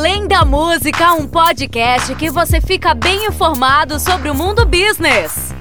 [0.00, 5.52] Além da Música, um podcast que você fica bem informado sobre o mundo business.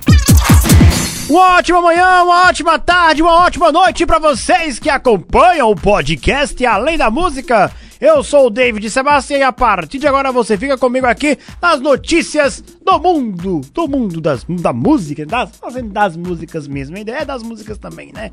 [1.30, 6.66] Uma ótima manhã, uma ótima tarde, uma ótima noite para vocês que acompanham o podcast
[6.66, 7.70] Além da Música.
[8.00, 11.82] Eu sou o David Sebastião e a partir de agora você fica comigo aqui nas
[11.82, 15.50] notícias do mundo, do mundo das, da música, das,
[15.92, 18.32] das músicas mesmo, ainda é das músicas também, né?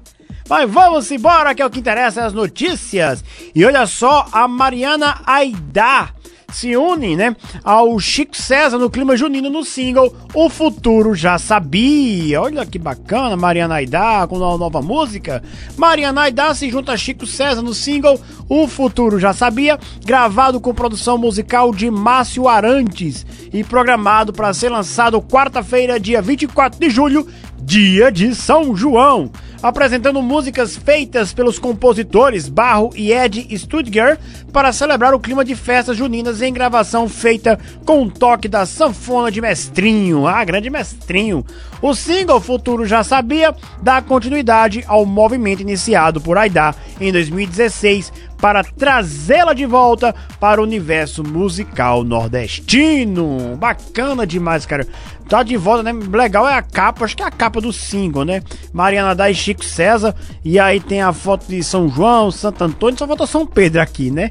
[0.49, 3.25] Mas vamos embora que é o que interessa, as notícias.
[3.55, 6.11] E olha só, a Mariana Aidá
[6.53, 12.41] se une, né, ao Chico César no clima junino no single O Futuro Já Sabia.
[12.41, 15.43] Olha que bacana, Mariana Aidá com uma nova música.
[15.77, 20.73] Mariana Aidá se junta a Chico César no single O Futuro Já Sabia, gravado com
[20.73, 27.27] produção musical de Márcio Arantes e programado para ser lançado quarta-feira, dia 24 de julho,
[27.61, 29.31] dia de São João
[29.67, 34.19] apresentando músicas feitas pelos compositores Barro e Ed Studger
[34.53, 39.31] para celebrar o clima de festas juninas em gravação feita com um toque da sanfona
[39.31, 41.45] de Mestrinho, ah, grande Mestrinho.
[41.83, 48.63] O single Futuro Já Sabia dá continuidade ao movimento iniciado por Aidá em 2016 para
[48.63, 53.57] trazê-la de volta para o universo musical nordestino.
[53.57, 54.87] Bacana demais, cara.
[55.29, 55.93] Tá de volta, né?
[55.93, 58.43] Legal é a capa, acho que é a capa do single, né?
[58.73, 60.15] Mariana Dá e Chico César.
[60.45, 64.11] E aí tem a foto de São João, Santo Antônio, só falta São Pedro aqui,
[64.11, 64.31] né?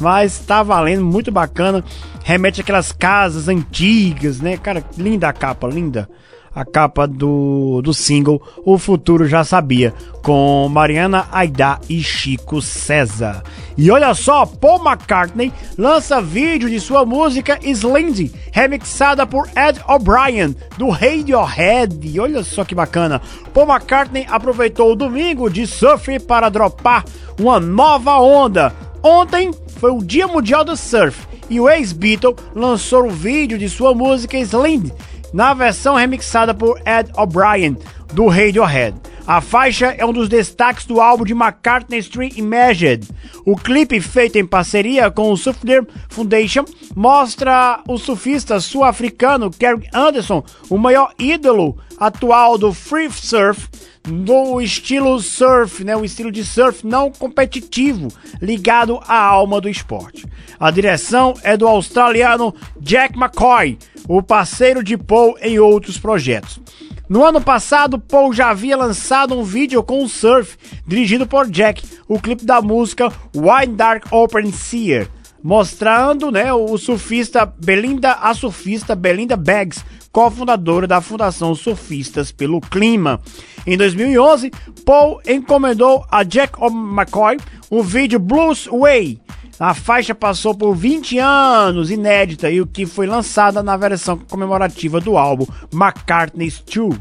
[0.00, 1.84] Mas tá valendo, muito bacana.
[2.24, 4.56] Remete àquelas casas antigas, né?
[4.56, 6.08] Cara, linda a capa, linda
[6.54, 13.42] a capa do, do single O Futuro Já Sabia, com Mariana Aidá e Chico César.
[13.76, 20.54] E olha só, Paul McCartney lança vídeo de sua música Slindy, remixada por Ed O'Brien,
[20.78, 22.20] do Radiohead.
[22.20, 23.20] Olha só que bacana.
[23.52, 27.04] Paul McCartney aproveitou o domingo de surf para dropar
[27.38, 28.72] uma nova onda.
[29.02, 33.94] Ontem foi o Dia Mundial do Surf e o ex-Beatle lançou o vídeo de sua
[33.94, 34.92] música Slindy,
[35.34, 37.76] na versão remixada por Ed O'Brien,
[38.12, 38.96] do Radiohead.
[39.26, 43.08] A faixa é um dos destaques do álbum de McCartney Street Imagined.
[43.44, 50.44] O clipe, feito em parceria com o Surfder Foundation, mostra o surfista sul-africano Kerry Anderson,
[50.70, 53.68] o maior ídolo atual do free surf,
[54.04, 58.08] do estilo surf, né, o estilo de surf não competitivo,
[58.40, 60.26] ligado à alma do esporte.
[60.60, 63.78] A direção é do australiano Jack McCoy,
[64.08, 66.60] o parceiro de Paul em outros projetos.
[67.08, 70.56] No ano passado, Paul já havia lançado um vídeo com o surf,
[70.86, 75.08] dirigido por Jack, o clipe da música Wine Dark Open Seer,
[75.42, 83.20] mostrando né, o surfista Belinda, a surfista Belinda Baggs, cofundadora da Fundação Surfistas pelo Clima.
[83.66, 84.50] Em 2011,
[84.86, 87.36] Paul encomendou a Jack McCoy
[87.68, 89.20] o vídeo Blues Way,
[89.58, 95.00] a faixa passou por 20 anos inédita e o que foi lançada na versão comemorativa
[95.00, 96.98] do álbum McCartney's 2.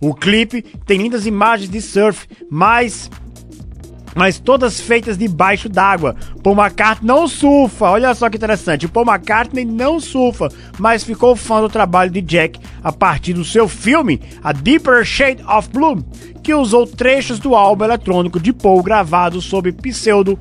[0.00, 3.10] O clipe tem lindas imagens de surf, mas
[4.14, 6.14] mas todas feitas debaixo d'água.
[6.42, 8.86] Paul McCartney não surfa, olha só que interessante.
[8.86, 13.68] Paul McCartney não surfa, mas ficou fã do trabalho de Jack a partir do seu
[13.68, 16.04] filme A Deeper Shade of Blue,
[16.42, 20.38] que usou trechos do álbum eletrônico de Paul gravado sob pseudo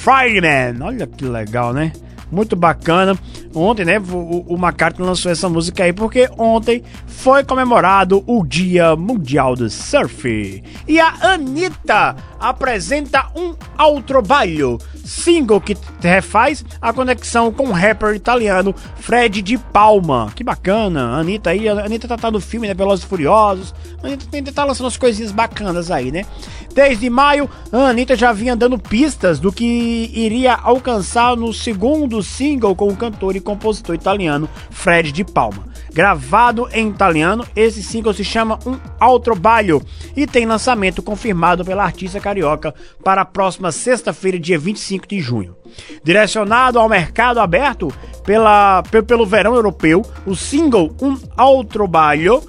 [0.00, 0.82] Fireman.
[0.82, 1.92] Olha que legal, né?
[2.32, 3.14] Muito bacana.
[3.54, 8.94] Ontem, né, o, o McCartney lançou essa música aí porque ontem foi comemorado o Dia
[8.94, 10.62] Mundial do Surf.
[10.86, 13.54] E a Anitta apresenta um
[14.00, 20.32] trabalho single que refaz a conexão com o rapper italiano Fred de Palma.
[20.34, 23.74] Que bacana, a Anitta aí, a Anitta tá, tá no filme, né, Velozes e Furiosos.
[24.02, 26.24] A Anitta tá lançando as coisinhas bacanas aí, né?
[26.72, 32.76] Desde maio, a Anitta já vinha dando pistas do que iria alcançar no segundo single
[32.76, 35.70] com o cantor e compositor italiano Fred de Palma.
[35.92, 39.82] Gravado em italiano, esse single se chama Um Altro Baglio
[40.16, 45.56] e tem lançamento confirmado pela artista carioca para a próxima sexta-feira, dia 25 de junho.
[46.04, 47.92] Direcionado ao mercado aberto
[48.24, 52.42] pela, pelo verão europeu, o single Um Altro Baglio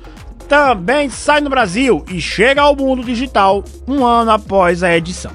[0.48, 5.32] também sai no Brasil e chega ao mundo digital um ano após a edição.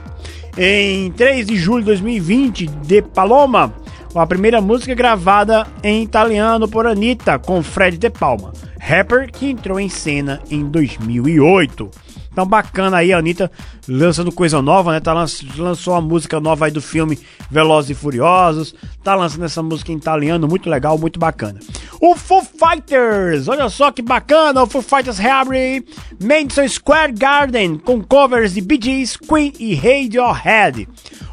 [0.58, 3.74] Em 3 de julho de 2020, De Paloma,
[4.20, 9.78] a primeira música gravada em italiano por Anitta com Fred De Palma, rapper que entrou
[9.78, 11.90] em cena em 2008.
[12.36, 13.50] Então bacana aí, a Anitta
[13.88, 15.00] lançando coisa nova, né?
[15.00, 15.14] Tá
[15.56, 17.18] lançou uma música nova aí do filme
[17.50, 18.74] Velozes e Furiosos.
[19.02, 21.58] Tá lançando essa música em italiano, muito legal, muito bacana.
[21.98, 25.82] O Foo Fighters, olha só que bacana, o Foo Fighters reabre
[26.22, 30.86] Madison Square Garden com covers de Bee Gees, Queen e Radiohead.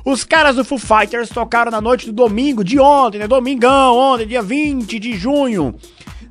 [0.06, 3.28] Os caras do Foo Fighters tocaram na noite do domingo, de ontem, né?
[3.28, 5.76] Domingão, ontem, dia 20 de junho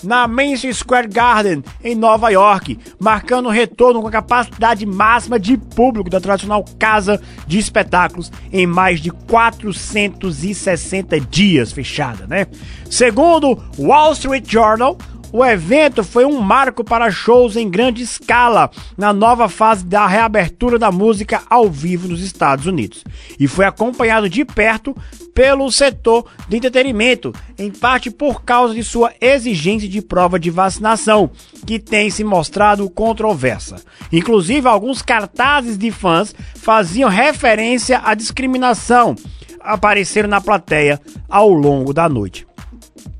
[0.03, 5.57] na Madison Square Garden, em Nova York, marcando o retorno com a capacidade máxima de
[5.57, 12.47] público da tradicional casa de espetáculos em mais de 460 dias fechada, né?
[12.91, 14.97] Segundo Wall Street Journal,
[15.33, 20.79] o evento foi um marco para shows em grande escala na nova fase da reabertura
[20.79, 23.03] da música ao vivo nos Estados Unidos
[23.41, 24.95] e foi acompanhado de perto
[25.35, 31.31] pelo setor de entretenimento, em parte por causa de sua exigência de prova de vacinação,
[31.67, 33.83] que tem se mostrado controversa.
[34.13, 39.17] Inclusive, alguns cartazes de fãs faziam referência à discriminação
[39.65, 42.47] apareceram na plateia ao longo da noite.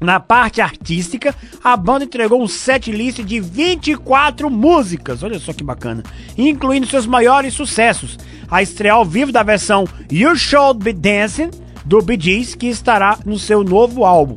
[0.03, 1.33] Na parte artística,
[1.63, 6.03] a banda entregou um set list de 24 músicas, olha só que bacana,
[6.37, 8.19] incluindo seus maiores sucessos.
[8.51, 11.51] A estreia ao vivo da versão You Should Be Dancing
[11.85, 14.35] do Bee Gees, que estará no seu novo álbum.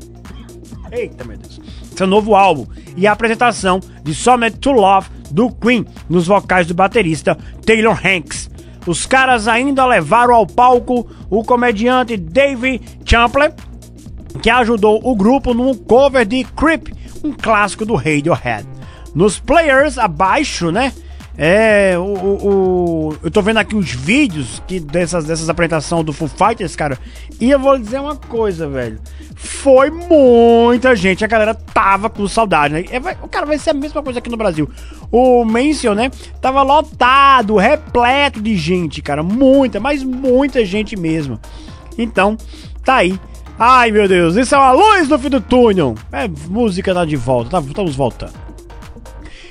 [0.92, 1.60] Eita, meu Deus.
[1.96, 2.68] Seu novo álbum.
[2.96, 7.36] E a apresentação de Summit to Love do Queen, nos vocais do baterista
[7.66, 8.52] Taylor Hanks.
[8.86, 13.50] Os caras ainda levaram ao palco o comediante Dave Champlin
[14.42, 16.90] que ajudou o grupo num cover de Creep,
[17.24, 18.68] um clássico do Radiohead.
[19.14, 20.92] Nos players abaixo, né?
[21.38, 22.48] É, o, o,
[23.10, 26.98] o, eu tô vendo aqui os vídeos que dessas, dessas apresentações do Foo Fighters, cara.
[27.42, 29.00] E eu vou dizer uma coisa, velho.
[29.36, 32.86] Foi muita gente, a galera tava com saudade, né?
[32.90, 34.70] É, vai, cara, vai ser a mesma coisa aqui no Brasil.
[35.12, 36.10] O Mention, né?
[36.40, 39.22] Tava lotado, repleto de gente, cara.
[39.22, 41.38] Muita, mas muita gente mesmo.
[41.98, 42.38] Então,
[42.84, 43.20] tá aí
[43.58, 45.96] Ai meu Deus, isso é uma luz no fim do túnel.
[46.12, 48.34] É música tá de volta, tá, estamos voltando.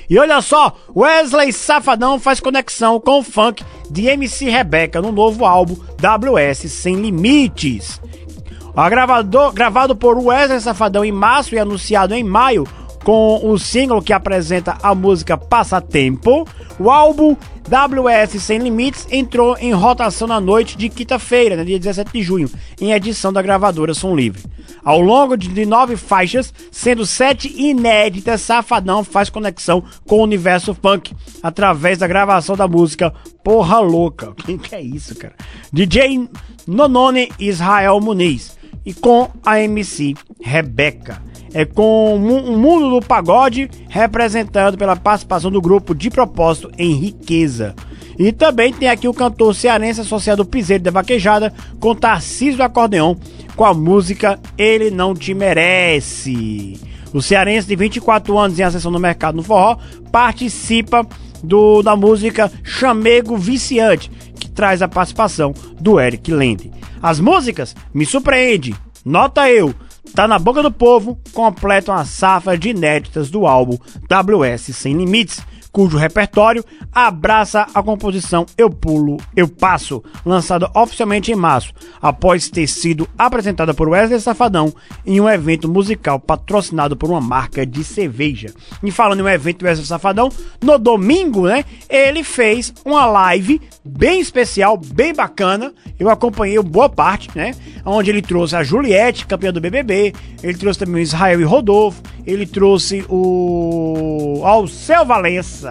[0.07, 5.45] E olha só, Wesley Safadão faz conexão com o funk de MC Rebeca no novo
[5.45, 7.99] álbum WS Sem Limites.
[8.75, 12.67] Gravador, gravado por Wesley Safadão em março e anunciado em maio,
[13.03, 16.47] com o single que apresenta a música Passatempo,
[16.77, 17.35] o álbum
[17.67, 22.49] WS Sem Limites entrou em rotação na noite de quinta-feira, né, dia 17 de junho,
[22.79, 24.43] em edição da gravadora Som Livre.
[24.83, 31.15] Ao longo de nove faixas, sendo sete inéditas, Safadão faz conexão com o universo funk
[31.41, 33.11] através da gravação da música
[33.43, 34.33] Porra Louca.
[34.45, 35.33] Quem que é isso, cara?
[35.73, 36.29] DJ
[36.67, 41.21] Nonone Israel Muniz e com a MC Rebeca
[41.55, 47.73] é, com o mundo do pagode representado pela participação do grupo de propósito em riqueza.
[48.19, 52.63] E também tem aqui o cantor cearense associado ao Piseiro da Vaquejada com Tarcísio do
[52.63, 53.17] Acordeão
[53.55, 56.77] com a música Ele Não Te Merece.
[57.13, 59.77] O cearense de 24 anos em ascensão no mercado no forró
[60.11, 61.07] participa
[61.41, 66.69] do, da música Chamego Viciante, que traz a participação do Eric Lende.
[67.01, 68.75] As músicas Me Surpreende,
[69.05, 69.73] Nota Eu,
[70.13, 73.77] Tá na boca do povo, completam a safra de inéditas do álbum
[74.09, 75.41] WS Sem Limites,
[75.75, 82.65] cujo repertório abraça a composição Eu Pulo, Eu Passo, lançada oficialmente em março, após ter
[82.65, 84.73] sido apresentada por Wesley Safadão
[85.05, 88.53] em um evento musical patrocinado por uma marca de cerveja.
[88.81, 90.29] E falando em um evento Wesley Safadão,
[90.63, 95.73] no domingo, né, ele fez uma live bem especial, bem bacana.
[95.99, 97.53] Eu acompanhei boa parte, né,
[97.85, 102.01] onde ele trouxe a Juliette, campeã do BBB, ele trouxe também o Israel e Rodolfo,
[102.25, 105.64] ele trouxe o Alceu Valença.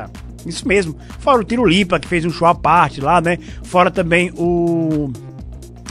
[0.46, 0.96] Isso mesmo.
[1.20, 3.38] Fora o Tiro Lipa, que fez um show à parte lá, né?
[3.62, 5.10] Fora também o.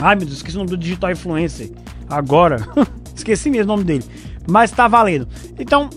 [0.00, 1.70] Ai meu Deus, esqueci o nome do Digital Influencer.
[2.08, 2.66] Agora.
[3.14, 4.04] esqueci mesmo o nome dele.
[4.46, 5.28] Mas tá valendo.
[5.58, 5.88] Então,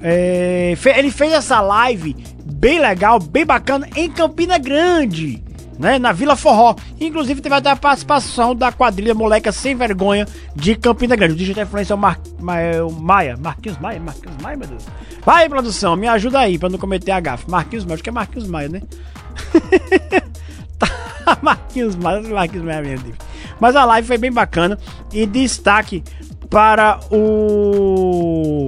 [0.00, 0.74] é...
[0.96, 5.42] ele fez essa live bem legal, bem bacana em Campina Grande
[5.78, 6.76] né, na Vila Forró.
[7.00, 11.34] Inclusive teve até a participação da quadrilha Moleca Sem Vergonha de Campina Grande.
[11.34, 12.18] O digital influencer é o, Mar,
[12.58, 14.84] é o Maia, Marquinhos Maia, Marquinhos Maia, meu Deus.
[15.24, 17.50] Vai, produção, me ajuda aí pra não cometer a gafe.
[17.50, 18.82] Marquinhos Maia, acho que é Marquinhos Maia, né?
[20.78, 23.16] tá, Marquinhos Maia, Marquinhos Maia, Deus.
[23.60, 24.78] Mas a live foi bem bacana
[25.12, 26.02] e destaque
[26.50, 28.66] para o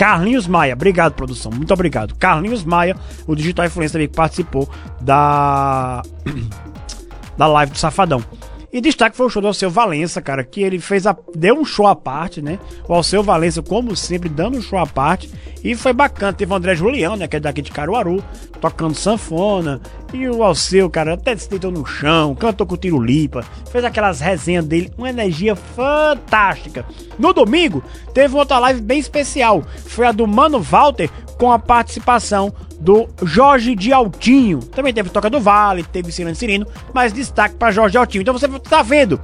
[0.00, 1.52] Carlinhos Maia, obrigado, produção.
[1.52, 2.14] Muito obrigado.
[2.14, 4.66] Carlinhos Maia, o digital influencer que participou
[4.98, 6.00] da
[7.36, 8.24] da live do Safadão.
[8.72, 11.64] E destaque foi o show do Alceu Valença, cara, que ele fez a, deu um
[11.64, 12.58] show à parte, né?
[12.88, 15.28] O Alceu Valença, como sempre, dando um show à parte.
[15.64, 16.32] E foi bacana.
[16.32, 17.26] Teve o André Julião, né?
[17.26, 18.22] Que é daqui de Caruaru,
[18.60, 19.80] tocando sanfona.
[20.12, 23.84] E o Alceu, cara, até se deitou no chão, cantou com o Tiro Lipa, fez
[23.84, 26.84] aquelas resenhas dele, uma energia fantástica.
[27.18, 27.82] No domingo,
[28.14, 29.62] teve outra live bem especial.
[29.86, 34.60] Foi a do Mano Walter com a participação do Jorge de Altinho.
[34.60, 38.22] Também teve Toca do Vale, teve Cirano Cirino, mas destaque para Jorge de Altinho.
[38.22, 39.20] Então você tá vendo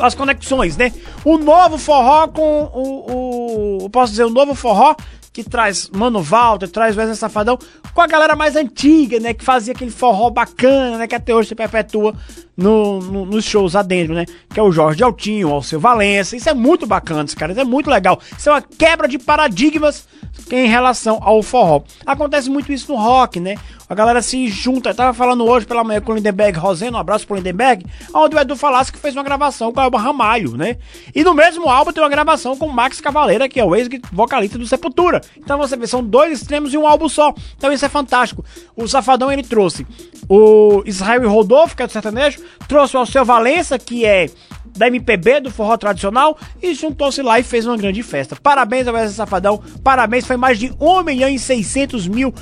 [0.00, 0.92] as conexões, né?
[1.24, 4.94] O novo forró com o, o posso dizer, o novo forró
[5.36, 7.58] que traz Mano Walter, traz Wesley Safadão,
[7.92, 9.34] com a galera mais antiga, né?
[9.34, 11.06] Que fazia aquele forró bacana, né?
[11.06, 12.14] Que até hoje se perpetua
[12.56, 14.24] no, no, nos shows lá dentro, né?
[14.48, 16.36] Que é o Jorge Altinho, o Alceu Valença.
[16.36, 17.52] Isso é muito bacana, cara.
[17.52, 18.18] Isso é muito legal.
[18.36, 20.08] Isso é uma quebra de paradigmas
[20.50, 21.82] em relação ao forró.
[22.06, 23.56] Acontece muito isso no rock, né?
[23.88, 24.90] A galera se junta.
[24.90, 28.34] Eu tava falando hoje pela manhã com o Lindenberg Roseno, um abraço pro Lindenberg, onde
[28.34, 30.76] o Edu falasse que fez uma gravação com o Elba Ramalho, né?
[31.14, 34.58] E no mesmo álbum tem uma gravação com o Max Cavaleira, que é o ex-vocalista
[34.58, 35.20] do Sepultura.
[35.36, 37.34] Então você vê, são dois extremos em um álbum só.
[37.56, 38.44] Então isso é fantástico.
[38.76, 39.86] O Safadão ele trouxe
[40.28, 44.28] o Israel Rodolfo, que é do sertanejo, trouxe o Alceu Valença, que é
[44.76, 48.36] da MPB, do forró tradicional, e juntou-se lá e fez uma grande festa.
[48.36, 52.34] Parabéns ao Wesley Safadão, parabéns, foi mais de 1 milhão e 600 mil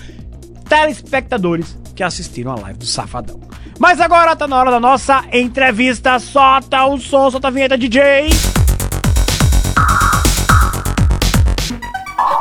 [0.69, 3.41] telespectadores que assistiram a live do Safadão.
[3.79, 6.19] Mas agora tá na hora da nossa entrevista.
[6.19, 8.64] Solta o som, solta a vinheta, DJ.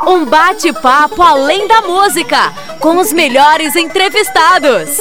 [0.06, 4.98] Um bate-papo além da música, com os melhores entrevistados.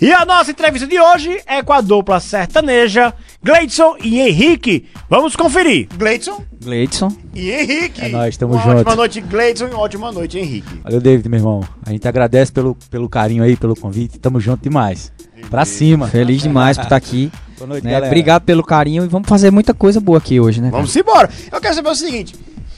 [0.00, 3.12] E a nossa entrevista de hoje é com a dupla sertaneja
[3.42, 4.86] Gleidson e Henrique.
[5.08, 5.88] Vamos conferir.
[5.96, 7.12] Gleidson Gleidson.
[7.34, 8.04] e Henrique.
[8.04, 8.76] É nóis, tamo Uma junto.
[8.78, 10.80] Ótima noite, Gleidson, e uma ótima noite, Henrique.
[10.84, 11.64] Valeu, David, meu irmão.
[11.84, 14.18] A gente agradece pelo, pelo carinho aí, pelo convite.
[14.18, 15.10] Tamo junto demais.
[15.50, 16.06] Pra cima.
[16.08, 17.32] Feliz demais por estar aqui.
[17.58, 17.90] Boa noite, né?
[17.92, 18.06] galera.
[18.06, 20.70] Obrigado pelo carinho e vamos fazer muita coisa boa aqui hoje, né?
[20.70, 21.28] Vamos embora.
[21.50, 22.34] Eu quero saber o seguinte: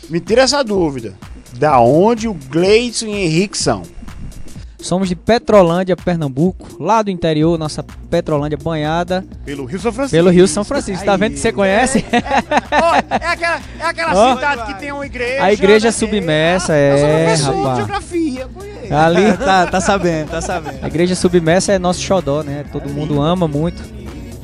[0.08, 1.14] me tira essa dúvida.
[1.58, 3.82] Da onde o Gleidson e Henrique são?
[4.80, 10.16] Somos de Petrolândia, Pernambuco, lá do interior, nossa Petrolândia banhada Pelo Rio São Francisco.
[10.16, 11.04] pelo Rio São Francisco.
[11.04, 12.04] Tá vendo que você conhece?
[12.70, 14.34] Ó, é aquela, é aquela Ó.
[14.36, 15.42] cidade que tem uma igreja.
[15.42, 15.92] A igreja né?
[15.92, 17.76] submersa, Eu sou é, professor de rapaz.
[17.78, 18.94] geografia, conheço.
[18.94, 20.78] Ali, tá, tá sabendo, tá sabendo.
[20.80, 22.64] a igreja submersa é nosso xodó, né?
[22.70, 23.82] Todo mundo ama muito.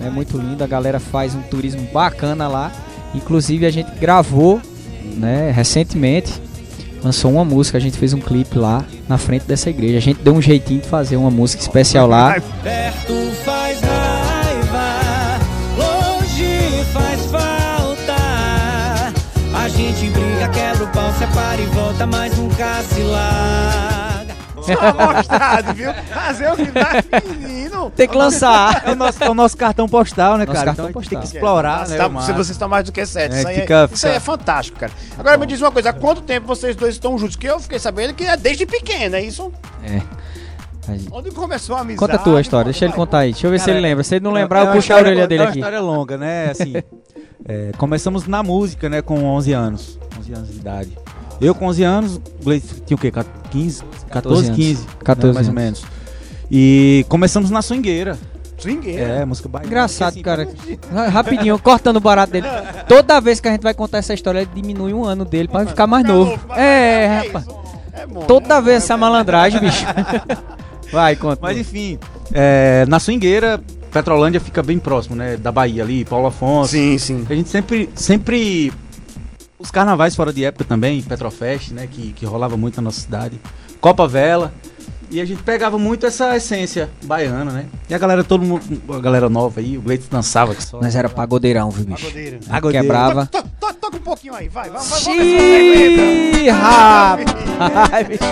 [0.05, 2.71] É muito lindo, a galera faz um turismo bacana lá.
[3.15, 4.61] Inclusive a gente gravou,
[5.17, 6.33] né, recentemente.
[7.03, 9.99] Lançou uma música, a gente fez um clipe lá na frente dessa igreja.
[9.99, 12.41] A gente deu um jeitinho de fazer uma música especial lá.
[12.63, 15.39] Perto faz raiva,
[15.77, 19.13] longe faz falta.
[19.55, 23.03] A gente briga, quebra o pau, separa e volta, mas nunca se.
[24.67, 25.93] Só mostrado, viu?
[25.95, 26.91] Fazer o que dá,
[27.29, 27.91] menino.
[27.95, 28.83] Tem que lançar.
[28.87, 30.67] É o nosso, é o nosso cartão postal, né, Nosso cara?
[30.67, 31.99] cartão então a gente tem que explorar, Nossa, né?
[31.99, 33.35] tá- se vocês estão mais do que sete.
[33.35, 34.93] É, isso aí, fica- é, isso aí é fica- fantástico, cara.
[35.19, 37.37] Agora me diz uma coisa: há quanto tempo vocês dois estão juntos?
[37.37, 39.53] Que eu fiquei sabendo que é desde pequeno, é isso?
[39.83, 40.01] É.
[40.93, 41.99] Gente- Onde começou a amizade?
[41.99, 43.33] Conta a tua história, deixa ele contar aí.
[43.33, 44.05] Deixa eu ver se Cara, ele lembra.
[44.05, 45.59] Se ele não É- lembrar, é eu puxo a orelha dele É uma aqui.
[45.61, 46.51] história longa, né?
[46.51, 46.75] Assim,
[47.49, 49.01] é, começamos na música, né?
[49.01, 49.99] Com 11 anos.
[50.19, 50.99] 11 anos de idade.
[51.45, 53.13] Eu com 11 anos, o Gleice tinha o quê?
[53.51, 53.83] 15?
[54.11, 54.57] 14, anos.
[54.57, 54.87] 15.
[55.05, 55.83] 14 né, mais ou menos.
[56.51, 58.19] E começamos na swingueira.
[58.59, 59.03] Swingueira.
[59.03, 59.67] É, música baiana.
[59.69, 60.49] Engraçado, Assim, cara.
[61.11, 62.47] Rapidinho, cortando o barato dele.
[62.89, 65.67] Toda vez que a gente vai contar essa história, ele diminui um ano dele pra
[65.67, 66.39] ficar mais novo.
[66.49, 67.65] mas- É, mas rapaz.
[67.93, 68.61] É bom, Toda né?
[68.63, 69.85] vez essa malandragem, bicho.
[70.93, 71.39] Vai, conta.
[71.43, 71.99] Mas enfim,
[72.33, 73.61] é, na swingueira,
[73.93, 75.37] Petrolândia fica bem próximo, né?
[75.37, 76.73] Da Bahia ali, Paulo Afonso.
[76.73, 77.27] Sim, sim.
[77.29, 78.73] A gente sempre, sempre.
[79.59, 81.87] Os carnavais fora de época também, Petrofest, né?
[81.91, 83.41] Que, que rolava muito na nossa cidade.
[83.81, 84.53] Copa Vela.
[85.11, 87.67] E a gente pegava muito essa essência baiana, né?
[87.89, 90.81] E a galera, todo mundo, a galera nova aí, o Gleitos dançava que só.
[90.81, 92.03] Nós era pagodeirão, viu, bicho?
[92.07, 92.41] Pagodeira.
[92.49, 92.83] Pagodeiro.
[92.85, 93.27] Quebrava.
[93.27, 95.01] To- to- Toca um pouquinho aí, vai, vai, vai.
[95.01, 96.37] vamos ver se você aguenta.
[96.39, 98.25] Xiii, rapaz, bicho.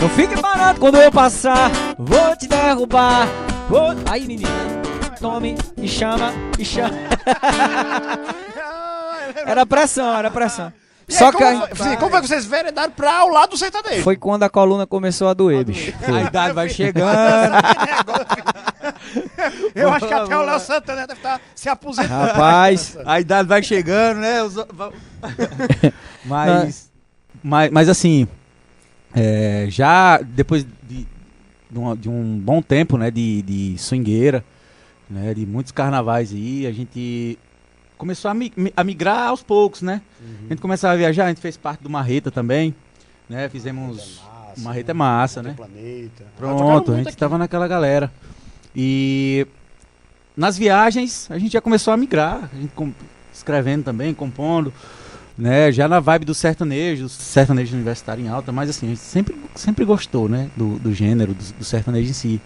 [0.00, 1.70] Não fique parado quando eu passar.
[1.98, 3.28] Vou te derrubar.
[3.68, 3.94] Vou...
[4.08, 4.48] Aí, menino.
[5.20, 6.96] Tome e chama e chama.
[9.46, 10.72] Era pressão, era pressão.
[11.08, 13.50] E Só aí, que como, foi- sim, como foi que vocês veredaram pra o lado
[13.50, 14.02] do sertanejo?
[14.02, 15.92] foi quando a coluna começou a doer, bicho.
[16.12, 17.54] A idade vai chegando.
[19.74, 22.12] Eu acho que até o Léo Santana deve estar se aposentando.
[22.26, 24.38] Rapaz, A idade vai chegando, né?
[26.24, 26.90] Mas,
[27.42, 28.26] mas, mas assim,
[29.14, 31.06] é, já depois de,
[31.70, 34.44] de, uma- de um bom tempo, né, de, de swingueira,
[35.08, 37.38] né, de muitos carnavais aí, a gente
[37.96, 40.02] começou a, mi- a migrar aos poucos, né?
[40.46, 42.74] A gente começava a viajar, a gente fez parte do Marreta também,
[43.28, 43.48] né?
[43.48, 44.20] Fizemos...
[44.58, 45.52] Marreta é massa, né?
[45.54, 46.24] Planeta.
[46.38, 48.10] Pronto, a gente tava naquela galera.
[48.74, 49.46] E
[50.36, 52.72] nas viagens a gente já começou a migrar, a gente
[53.32, 54.72] escrevendo também, compondo,
[55.36, 55.70] né?
[55.70, 59.84] Já na vibe do sertanejo, sertanejo universitário em alta, mas assim, a gente sempre, sempre
[59.84, 60.50] gostou, né?
[60.56, 62.40] Do, do gênero, do, do sertanejo em si.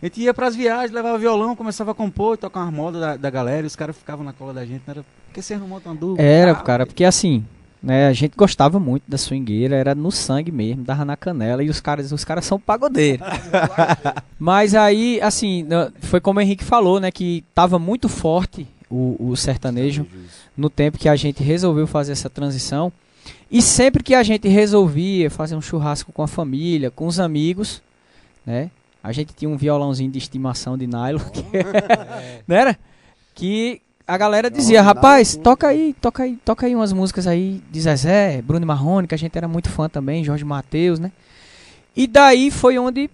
[0.00, 3.30] A gente ia pras viagens, levava violão, começava a compor, tocar umas modas da, da
[3.30, 4.82] galera, e os caras ficavam na cola da gente.
[4.86, 6.24] Não era, por que vocês não montam uma dupla?
[6.24, 7.44] Era, Ah, cara, porque assim,
[7.82, 11.68] né, a gente gostava muito da swingueira, era no sangue mesmo, dava na canela e
[11.68, 13.26] os caras, os caras são pagodeiros.
[14.38, 19.16] Mas aí, assim, né, foi como o Henrique falou, né, que tava muito forte o,
[19.18, 20.06] o sertanejo
[20.56, 22.92] no tempo que a gente resolveu fazer essa transição.
[23.50, 27.82] E sempre que a gente resolvia fazer um churrasco com a família, com os amigos,
[28.46, 28.70] né?
[29.02, 31.42] A gente tinha um violãozinho de estimação de nylon, que,
[32.46, 32.78] não era?
[33.34, 37.80] Que a galera dizia, rapaz, toca aí, toca aí, toca aí umas músicas aí de
[37.80, 41.12] Zezé, Bruno e Marrone, que a gente era muito fã também, Jorge Mateus, né?
[41.94, 43.10] E daí foi onde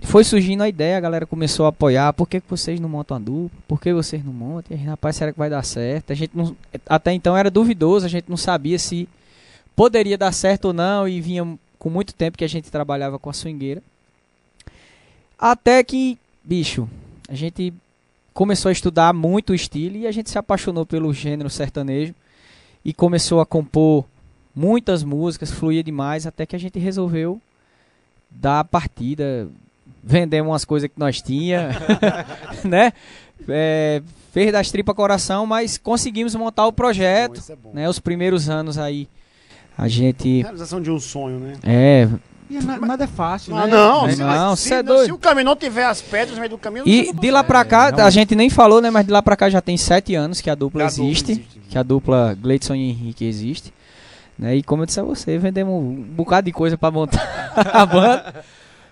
[0.00, 3.16] foi surgindo a ideia, a galera começou a apoiar, por que, que vocês não montam
[3.16, 3.58] a dupla?
[3.66, 4.76] Por que vocês não montam?
[4.76, 6.12] E, rapaz, será que vai dar certo?
[6.12, 6.56] A gente não,
[6.88, 9.08] até então era duvidoso, a gente não sabia se
[9.74, 13.28] poderia dar certo ou não, e vinha com muito tempo que a gente trabalhava com
[13.28, 13.82] a swingueira.
[15.38, 16.88] Até que, bicho,
[17.28, 17.72] a gente
[18.34, 22.14] começou a estudar muito o estilo e a gente se apaixonou pelo gênero sertanejo
[22.84, 24.04] e começou a compor
[24.54, 27.40] muitas músicas, fluía demais, até que a gente resolveu
[28.30, 29.48] dar a partida,
[30.02, 31.70] vendemos umas coisas que nós tinha,
[32.64, 32.92] né?
[33.48, 34.02] É,
[34.32, 37.70] fez das tripas coração, mas conseguimos montar o projeto, Isso é bom.
[37.72, 37.88] né?
[37.88, 39.08] Os primeiros anos aí
[39.76, 41.54] a gente Realização de um sonho, né?
[41.62, 42.08] é
[42.50, 43.72] E na- nada é fácil, Ah, né?
[43.72, 44.12] não, Né?
[44.14, 45.14] se, não, se, é se doido.
[45.14, 47.64] o caminho não tiver as pedras no meio do caminho, E não de lá pra
[47.64, 48.14] cá, a realmente.
[48.14, 48.90] gente nem falou, né?
[48.90, 51.04] Mas de lá pra cá já tem sete anos que a dupla, Que a dupla
[51.06, 51.60] existe, existe.
[51.68, 53.72] Que a dupla Gleidson e Henrique existe.
[54.38, 54.56] Né?
[54.56, 57.20] E como eu disse a você, vendemos um bocado de coisa pra montar
[57.54, 58.44] a banda.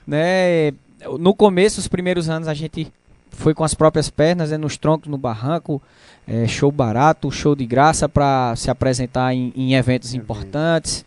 [0.07, 0.73] Né?
[1.19, 2.93] No começo, os primeiros anos, a gente
[3.31, 4.57] foi com as próprias pernas, né?
[4.57, 5.81] nos troncos, no barranco.
[6.29, 10.25] é, show barato, show de graça pra se apresentar em, em eventos Evento.
[10.25, 11.05] importantes.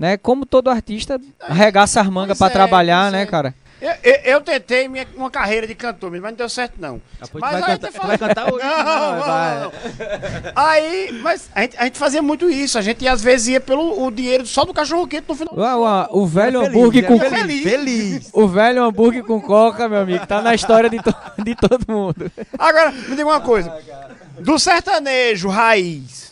[0.00, 0.16] Né?
[0.16, 3.26] Como todo artista, arregaça as mangas pra é, trabalhar, né, é.
[3.26, 3.54] cara?
[3.82, 7.00] Eu, eu, eu tentei minha, uma carreira de cantor, mas não deu certo, não.
[7.20, 8.64] Depois Mas vai, aí cantar, tu vai cantar hoje?
[8.64, 8.76] Não,
[9.16, 9.60] não, vai.
[9.60, 9.72] não.
[10.54, 12.78] Aí, mas a gente, a gente fazia muito isso.
[12.78, 15.54] A gente às vezes ia pelo o dinheiro só do cachorro quente no final.
[15.54, 16.22] do O, show.
[16.22, 17.08] o- velho Feliz, hambúrguer né?
[17.08, 17.62] com Feliz.
[17.62, 18.30] Feliz.
[18.32, 22.30] O velho hambúrguer com coca, meu amigo, tá na história de, to- de todo mundo.
[22.58, 23.72] Agora, me diga uma coisa.
[24.40, 26.29] Do sertanejo raiz,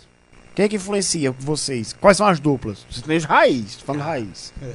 [0.58, 1.92] quem é que influencia vocês?
[2.00, 2.84] Quais são as duplas?
[2.90, 4.52] Sertanejo raiz, falando raiz.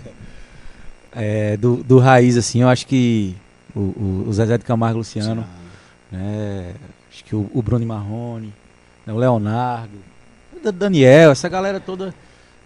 [1.15, 3.36] É, do, do raiz, assim, eu acho que
[3.76, 5.46] o, o, o Zezé de Camargo Luciano,
[6.12, 6.74] né?
[7.12, 8.52] Acho que o, o Bruno Marrone,
[9.06, 9.91] né, o Leonardo,
[10.56, 12.15] o Da- Daniel, essa galera toda,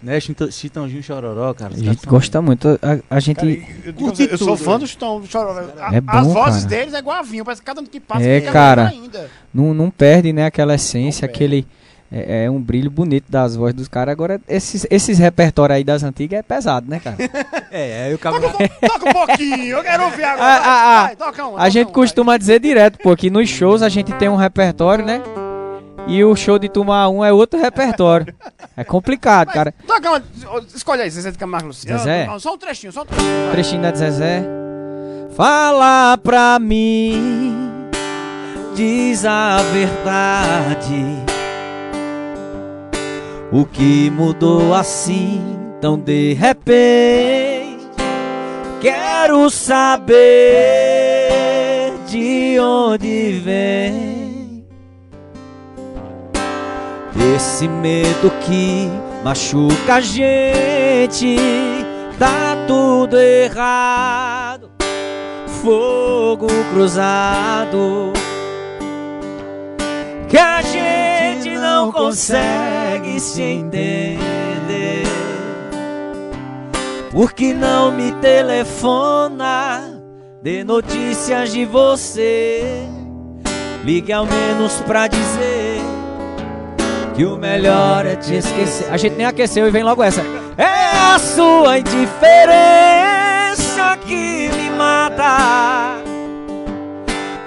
[0.02, 0.18] né?
[0.50, 1.74] Chitãozinho Chororó, cara.
[1.74, 3.36] A gente gosta muito, a, a gente...
[3.36, 5.68] Cara, eu, eu digo Curti eu sou fã do Chitão, do Chororó.
[5.82, 6.76] A- É bom, As vozes cara.
[6.78, 8.86] deles é igual a vinho, parece que cada ano que passa É, fica cara.
[8.86, 9.30] melhor ainda.
[9.54, 11.46] não, não perde, né, aquela essência, Não perde.
[11.56, 11.68] aquele...
[12.12, 14.13] É, é um brilho bonito das vozes dos caras.
[14.13, 17.17] Agora, esses, esses repertórios aí das antigas é pesado, né, cara?
[17.70, 18.48] É, aí o Toca, cabra...
[18.48, 20.41] um po- toca um pouquinho, eu quero ouvir agora.
[20.56, 21.04] Ah, vai, ah, ah.
[21.08, 23.89] vai, toca um, A toca gente um, costuma dizer direto, pô, que nos shows a
[23.89, 25.22] gente tem um repertório, né?
[26.08, 28.34] E o show de Turma 1 é outro repertório.
[28.78, 29.56] É complicado, vai.
[29.56, 29.74] cara.
[29.86, 30.24] Toca uma,
[30.74, 32.00] escolhe aí, Zezé de Camargo Luciano.
[32.00, 32.26] Zezé?
[32.26, 33.52] Não, Só um trechinho, só um trechinho.
[33.52, 34.41] trechinho da Zezé.
[35.36, 37.91] Fala pra mim,
[38.74, 41.27] diz a verdade.
[43.52, 45.42] O que mudou assim,
[45.80, 47.88] tão de repente?
[48.82, 50.16] Quero saber
[52.08, 54.18] de onde vem
[57.36, 58.90] esse medo que
[59.24, 61.38] machuca a gente.
[62.18, 64.72] Tá tudo errado,
[65.62, 68.12] fogo cruzado.
[70.28, 70.62] Que a
[71.78, 74.18] não consegue se entender.
[77.12, 80.02] Por que não me telefona?
[80.42, 82.84] Dê notícias de você.
[83.84, 85.82] Ligue ao menos pra dizer
[87.16, 88.92] que o melhor é te esquecer.
[88.92, 90.22] A gente nem aqueceu e vem logo essa.
[90.58, 92.08] É a sua indiferença
[94.06, 95.98] que me mata.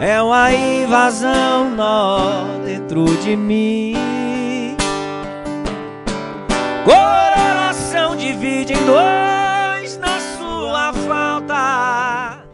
[0.00, 4.19] É uma invasão nó dentro de mim.
[6.84, 12.44] Coração divide em dois na sua falta.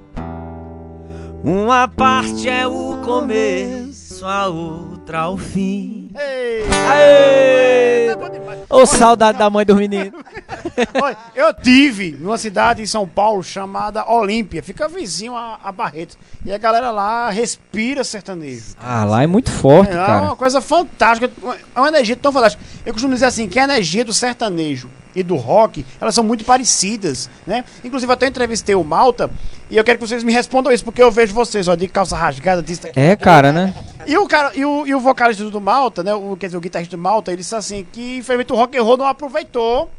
[1.45, 6.11] Uma parte é o começo, a outra o fim.
[6.19, 8.36] Ei, Aê!
[8.79, 8.83] É.
[8.83, 10.13] Ô, saudade da mãe dos meninos.
[11.03, 16.19] Olha, eu tive numa cidade em São Paulo chamada Olímpia, fica vizinho a, a Barretos.
[16.45, 18.75] E a galera lá respira sertanejo.
[18.81, 20.23] Ah, lá é muito forte, É cara.
[20.23, 21.31] uma coisa fantástica,
[21.75, 22.63] é uma energia tão fantástica.
[22.85, 26.45] Eu costumo dizer assim, que a energia do sertanejo e do rock, elas são muito
[26.45, 27.65] parecidas, né?
[27.83, 29.31] Inclusive, até entrevistei o Malta,
[29.71, 32.15] E eu quero que vocês me respondam isso, porque eu vejo vocês, ó, de calça
[32.15, 33.01] rasgada, disso aqui.
[33.01, 33.75] É, cara, né?
[34.07, 36.15] E o cara, e o, e o vocalista do Malta, né?
[36.15, 38.83] O, quer dizer, o guitarrista do Malta, ele disse assim que infelizmente o rock and
[38.83, 39.91] roll não aproveitou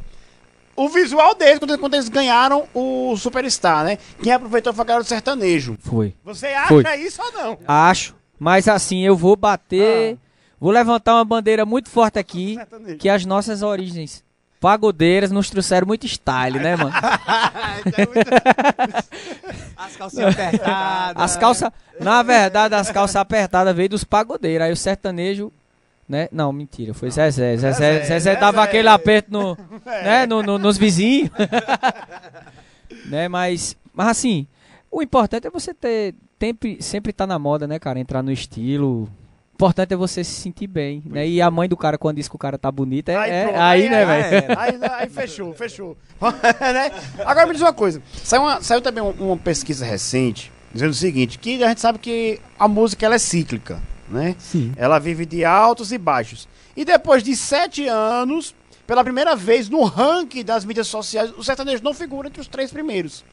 [0.76, 3.98] o visual deles quando, eles ganharam o Superstar, né?
[4.22, 5.76] Quem aproveitou foi a galera do sertanejo.
[5.80, 6.14] Foi.
[6.24, 6.96] Você acha Foi.
[6.98, 7.58] isso ou não?
[7.68, 8.16] Acho.
[8.40, 10.18] Mas assim, eu vou bater.
[10.60, 12.58] Vou levantar uma bandeira muito forte aqui.
[13.00, 14.24] Que as nossas origens
[14.60, 16.92] pagodeiras nos trouxeram muito style, né, mano?
[19.78, 21.24] As calcinhas apertadas.
[21.24, 21.72] As calças.
[22.00, 24.66] Na verdade, as calças apertadas veio dos pagodeiros.
[24.66, 25.52] Aí o sertanejo.
[26.08, 26.30] Né?
[26.32, 27.58] Não, mentira, foi Zezé.
[27.58, 30.26] Zezé, Zezé, Zezé dava aquele aperto no, né?
[30.26, 31.30] no, no- nos vizinhos.
[33.06, 33.28] né?
[33.28, 34.48] Mas, mas assim,
[34.90, 36.16] o importante é você ter.
[36.40, 38.00] Sempre, sempre tá na moda, né, cara?
[38.00, 39.10] Entrar no estilo.
[39.58, 41.28] O importante é você se sentir bem, né?
[41.28, 43.82] E a mãe do cara, quando diz que o cara tá bonito, é é- aí,
[43.88, 44.60] pronto, né, velho?
[44.60, 45.98] Aí, aí fechou, fechou.
[46.22, 46.92] Né?
[47.26, 48.00] Agora me diz uma coisa.
[48.24, 51.98] Saiu, uma- saiu também um- uma pesquisa recente dizendo o seguinte, que a gente sabe
[51.98, 54.36] que a música ela é cíclica, né?
[54.38, 54.74] Sim.
[54.78, 56.48] Ela vive de altos e baixos.
[56.76, 58.54] E depois de sete anos,
[58.86, 62.70] pela primeira vez no ranking das mídias sociais, o sertanejo não figura entre os três
[62.70, 63.26] primeiros.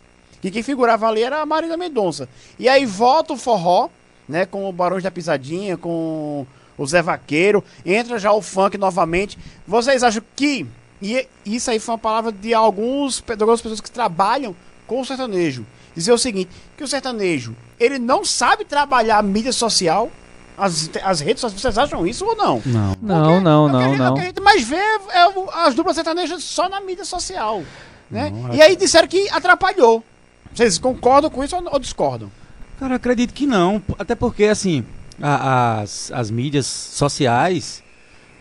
[0.43, 2.27] E quem figurava ali era a Marina Mendonça.
[2.59, 3.91] E aí volta o forró,
[4.29, 4.47] né?
[4.47, 7.63] Com o Barões da Pisadinha, com o Zé Vaqueiro.
[7.85, 9.39] Entra já o funk novamente.
[9.67, 10.67] Vocês acham que.
[11.03, 14.55] E isso aí foi uma palavra de alguns, de algumas pessoas que trabalham
[14.87, 15.67] com o sertanejo.
[15.95, 20.11] Dizer o seguinte: que o sertanejo, ele não sabe trabalhar a mídia social,
[20.57, 21.61] as, as redes sociais.
[21.61, 22.63] Vocês acham isso ou não?
[22.65, 22.97] Não.
[23.03, 24.13] Não, não, O que a não, gente- não.
[24.13, 24.77] O que a gente mais vê
[25.13, 27.63] é o- as duplas sertanejas só na mídia social.
[28.11, 28.31] Né?
[28.31, 30.03] Não, e aí disseram que atrapalhou.
[30.55, 32.31] Vocês concordam com isso ou, ou discordam?
[32.79, 33.83] Cara, acredito que não.
[33.99, 34.85] Até porque, assim,
[35.21, 37.83] a- as, as mídias sociais,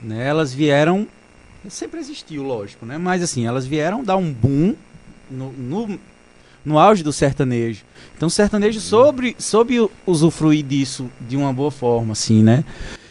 [0.01, 1.07] né, elas vieram.
[1.69, 2.97] Sempre existiu, lógico, né?
[2.97, 4.75] Mas, assim, elas vieram dar um boom
[5.31, 5.99] no, no,
[6.65, 7.83] no auge do sertanejo.
[8.17, 12.65] Então, o sertanejo soube, soube u- usufruir disso de uma boa forma, assim, né?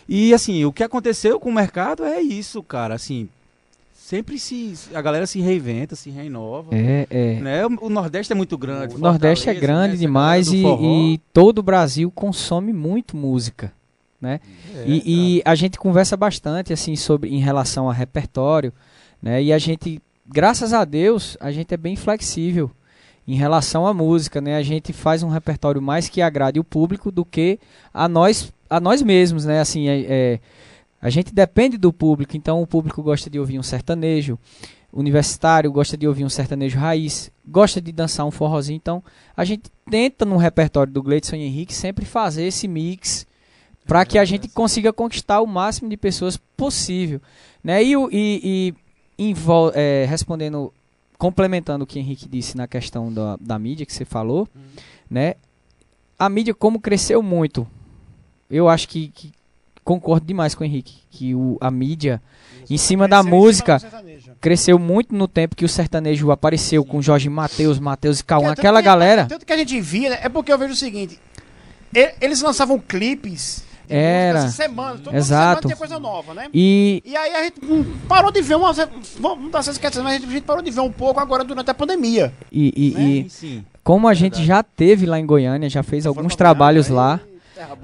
[0.07, 2.95] E, assim, o que aconteceu com o mercado é isso, cara.
[2.95, 3.27] Assim,
[4.13, 4.75] sempre se.
[4.95, 6.69] A galera se reinventa, se renova.
[6.77, 7.41] É, é.
[7.41, 7.67] Né?
[7.67, 8.95] O, o Nordeste é muito grande.
[8.95, 10.01] O Nordeste é grande né?
[10.01, 13.73] Demais e, e todo o Brasil consome muito música,
[14.21, 14.41] né?
[14.77, 18.71] É, e, e a gente conversa bastante assim sobre em relação a repertório,
[19.23, 19.43] né?
[19.43, 22.71] E a gente, graças a Deus, a gente é bem flexível
[23.27, 24.57] em relação à música, né?
[24.57, 27.59] A gente faz um repertório mais que agrade o público do que
[27.95, 29.61] a nós a nós mesmos, né?
[29.61, 30.41] Assim, é, é-
[31.03, 34.39] a gente depende do público, então o público gosta de ouvir um sertanejo,
[34.93, 39.03] universitário gosta de ouvir um sertanejo raiz, gosta de dançar um forrozinho, então
[39.37, 43.27] a gente tenta no repertório do Gleidson e Henrique sempre fazer esse mix
[43.85, 47.21] para que a gente consiga conquistar o máximo de pessoas possível,
[47.65, 47.83] né?
[47.83, 48.75] E, e,
[49.19, 49.35] e
[49.75, 50.73] é, respondendo,
[51.19, 54.49] complementando o que o Henrique disse na questão da, da mídia que você falou,
[55.11, 55.35] né?
[56.17, 57.67] A mídia como cresceu muito,
[58.49, 59.33] eu acho que, que
[59.85, 62.21] concordo demais com o Henrique que o, a mídia
[62.71, 64.03] em cima da Cresceu música cima
[64.41, 68.59] cresceu muito no tempo que o sertanejo apareceu com Jorge Mateus, Mateus e Cauã, Tanto
[68.61, 69.27] aquela que- galera.
[69.27, 70.19] Tanto que a gente via, né?
[70.23, 71.19] É porque eu vejo o seguinte:
[72.21, 73.65] eles lançavam clipes.
[73.89, 74.49] Era.
[74.49, 75.45] Semana, toda Exato.
[75.45, 76.47] semana tinha coisa nova, né?
[76.55, 78.73] E E aí a gente hum, parou de ver uma.
[79.19, 81.75] Vamos dar essas questões, mas a gente, parou de ver um pouco agora durante a
[81.75, 82.33] pandemia.
[82.51, 83.03] E, e- Né?
[83.27, 83.65] e sim.
[83.85, 87.27] como a gente já teve lá em Goiânia, já fez alguns trabalhos Goiânia, lá, terra
[87.29, 87.32] boa,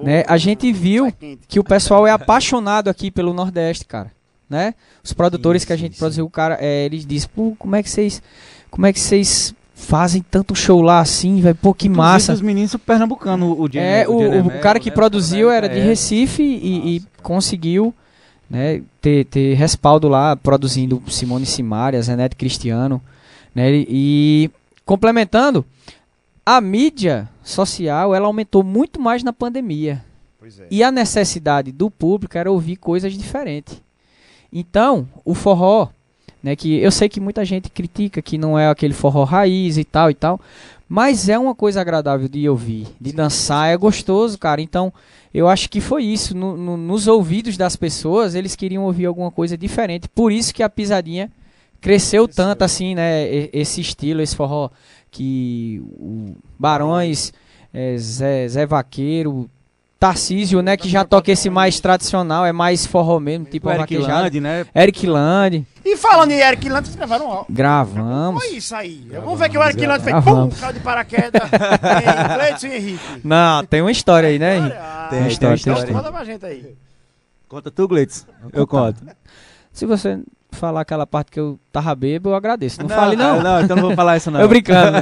[0.02, 0.24] né?
[0.26, 1.12] A gente viu
[1.46, 4.10] que o pessoal é apaixonado aqui pelo Nordeste, cara,
[4.48, 4.74] né?
[5.02, 5.98] Os produtores Sim, que a gente sim.
[5.98, 8.22] produziu, o cara, é, eles dizem, pô, como é que vocês,
[8.70, 11.54] como é que vocês fazem tanto show lá assim, velho?
[11.54, 12.32] Pô, que Inclusive, massa.
[12.32, 15.50] Os meninos pernambucanos, o Jenny, É, o, Jenny o Melo, cara que né, produziu o
[15.50, 15.82] era de é.
[15.82, 17.94] Recife e, e conseguiu
[18.50, 23.00] né, ter, ter respaldo lá, produzindo Simone Simaria, Zenete Cristiano.
[23.54, 24.50] Né, e, e
[24.84, 25.64] complementando,
[26.56, 30.02] a mídia social ela aumentou muito mais na pandemia.
[30.38, 30.66] Pois é.
[30.70, 33.82] E a necessidade do público era ouvir coisas diferentes.
[34.50, 35.88] Então, o forró,
[36.42, 39.84] né, que eu sei que muita gente critica que não é aquele forró raiz e
[39.84, 40.40] tal e tal,
[40.88, 44.62] mas é uma coisa agradável de ouvir, de dançar, é gostoso, cara.
[44.62, 44.90] Então,
[45.34, 46.34] eu acho que foi isso.
[46.34, 50.08] No- no- nos ouvidos das pessoas, eles queriam ouvir alguma coisa diferente.
[50.08, 51.30] Por isso que a pisadinha
[51.78, 53.28] cresceu tanto assim, né?
[53.52, 54.70] Esse estilo, esse forró
[55.10, 57.32] que o Barões,
[57.72, 59.48] eh, Zé, Zé Vaqueiro,
[60.00, 60.76] Tarcísio, né?
[60.76, 64.22] Que já toca esse mais tradicional, é mais forró mesmo, tipo O Eric vaquejado.
[64.24, 64.66] Land, né?
[64.74, 67.52] Eric Land, E falando em Eric Lantos, vocês gravaram álbum.
[67.52, 68.44] gravamos.
[68.44, 69.08] Foi isso aí.
[69.10, 70.54] Vamos ver que o Eric Lantos fez Gravamos.
[70.54, 71.42] pum, caiu de paraquedas.
[72.36, 73.20] Cleiton e Henrique.
[73.24, 74.56] Não, tem uma história aí, né?
[74.58, 74.76] Henrique?
[74.78, 75.92] Ah, Tem, tem então história.
[75.92, 76.74] Conta pra gente aí.
[77.48, 78.24] Conta tu, Glitz.
[78.52, 79.02] Eu conto.
[79.72, 82.80] Se você falar aquela parte que eu tava bêbado, eu agradeço.
[82.82, 83.40] Não, fale não.
[83.40, 84.40] ah, Não, então não vou falar isso não.
[84.40, 84.98] Eu brincando.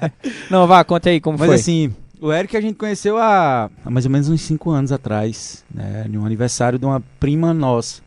[0.50, 1.54] não, vá, conta aí como Mas foi.
[1.56, 5.64] assim, o Eric a gente conheceu há, há mais ou menos uns 5 anos atrás,
[5.74, 6.04] né?
[6.08, 8.02] No aniversário de uma prima nossa.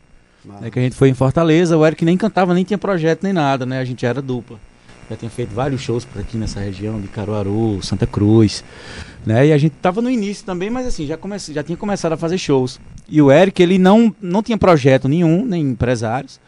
[0.60, 3.32] né, que a gente foi em Fortaleza, o Eric nem cantava, nem tinha projeto, nem
[3.32, 3.78] nada, né?
[3.80, 4.58] A gente era dupla.
[5.10, 8.64] Já tinha feito vários shows por aqui nessa região de Caruaru, Santa Cruz,
[9.26, 9.48] né?
[9.48, 12.16] E a gente tava no início também, mas assim, já, comece, já tinha começado a
[12.16, 12.80] fazer shows.
[13.06, 16.40] E o Eric, ele não, não tinha projeto nenhum, nem empresários.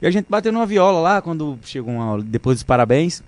[0.00, 3.22] E a gente bateu numa viola lá, quando chegou uma, depois dos parabéns.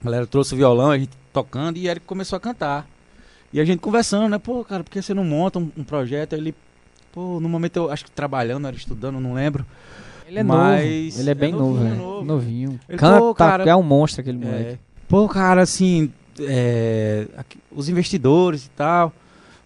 [0.00, 2.86] A galera trouxe o violão, a gente tocando e Eric começou a cantar.
[3.52, 4.38] E a gente conversando, né?
[4.38, 6.34] Pô, cara, por que você não monta um, um projeto?
[6.34, 6.54] Aí ele,
[7.12, 9.64] pô, no momento eu acho que trabalhando, era estudando, não lembro.
[10.26, 11.20] Ele é Mas novo.
[11.22, 12.02] Ele é bem é novo, novinho, velho.
[12.02, 12.24] novo.
[12.24, 12.80] Novinho.
[12.88, 14.70] Ele, Canta, pô, cara, é um monstro aquele moleque.
[14.70, 16.10] É, pô, cara, assim,
[16.40, 19.12] é, aqui- os investidores e tal.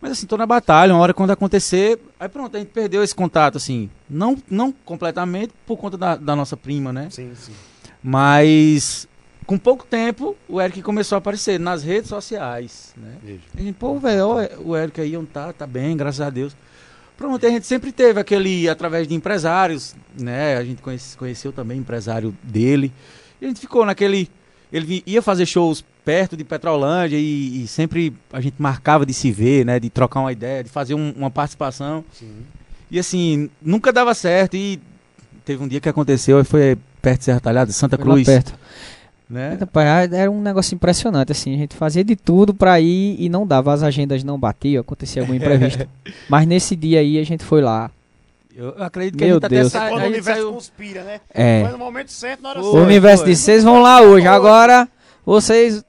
[0.00, 1.98] Mas assim, tô na batalha, uma hora quando acontecer.
[2.20, 3.88] Aí pronto, a gente perdeu esse contato, assim.
[4.08, 7.08] Não, não completamente por conta da, da nossa prima, né?
[7.10, 7.52] Sim, sim.
[8.02, 9.08] Mas
[9.46, 13.14] com pouco tempo o Eric começou a aparecer nas redes sociais, né?
[13.22, 13.40] Veja.
[13.56, 14.26] A gente, pô, velho,
[14.64, 16.56] o Eric aí onde tá, tá bem, graças a Deus.
[17.16, 20.56] Pronto, a gente sempre teve aquele, através de empresários, né?
[20.56, 22.92] A gente conhece- conheceu também o empresário dele.
[23.40, 24.28] E a gente ficou naquele.
[24.72, 29.32] Ele ia fazer shows perto de Petrolândia e, e sempre a gente marcava de se
[29.32, 29.80] ver, né?
[29.80, 32.04] De trocar uma ideia, de fazer um- uma participação.
[32.12, 32.30] Sim.
[32.88, 34.56] E assim, nunca dava certo.
[34.56, 34.80] E
[35.44, 38.26] teve um dia que aconteceu, e foi perto de Serra Talhada, Santa Foi lá Cruz.
[38.26, 38.54] perto.
[39.28, 39.56] Né?
[39.58, 41.52] Rapaz, Era um negócio impressionante, assim.
[41.54, 43.72] A gente fazia de tudo pra ir e não dava.
[43.74, 45.84] As agendas não batiam, acontecia algum imprevisto.
[46.30, 47.90] Mas nesse dia aí a gente foi lá.
[48.54, 49.74] Eu eu acredito que Meu a gente Deus.
[49.74, 49.88] até sa...
[49.90, 50.52] Quando o universo saiu...
[50.52, 51.20] conspira, né?
[51.34, 51.62] É.
[51.62, 52.86] Foi no momento certo, na hora Foi, O certa.
[52.86, 53.32] universo foi.
[53.32, 54.26] de vocês vão lá hoje.
[54.28, 54.88] Agora
[55.26, 55.84] vocês.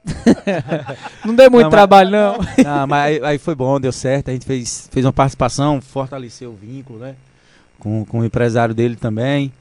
[1.24, 2.38] não deu muito Não, mas- trabalho, não.
[2.64, 4.28] Não, mas aí, aí foi bom, deu certo.
[4.28, 7.14] A gente fez, fez uma participação, fortaleceu o vínculo, né?
[7.78, 9.52] Com, com o empresário dele também.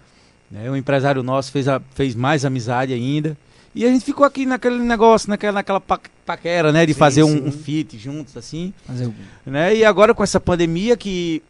[0.50, 0.70] Né?
[0.72, 3.38] O empresário nosso fez, a- fez mais amizade ainda.
[3.76, 6.84] E a gente ficou aqui naquele negócio, naquela, naquela pa- paquera, né?
[6.86, 7.44] De Sim, fazer um, sim.
[7.48, 8.74] um feat juntos, assim.
[8.90, 9.14] Mas eu-
[9.46, 9.76] né?
[9.76, 11.44] E agora com essa pandemia que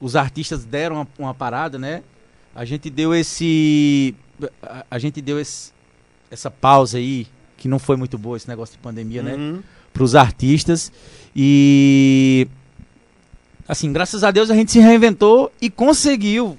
[0.00, 2.02] os artistas deram uma, uma parada, né?
[2.54, 4.14] A gente deu esse
[4.60, 5.70] a, a gente deu esse,
[6.30, 7.28] essa pausa aí
[7.62, 9.34] que não foi muito boa esse negócio de pandemia, né?
[9.36, 9.62] Uhum.
[9.94, 10.90] Para os artistas
[11.34, 12.48] e
[13.68, 16.58] assim, graças a Deus a gente se reinventou e conseguiu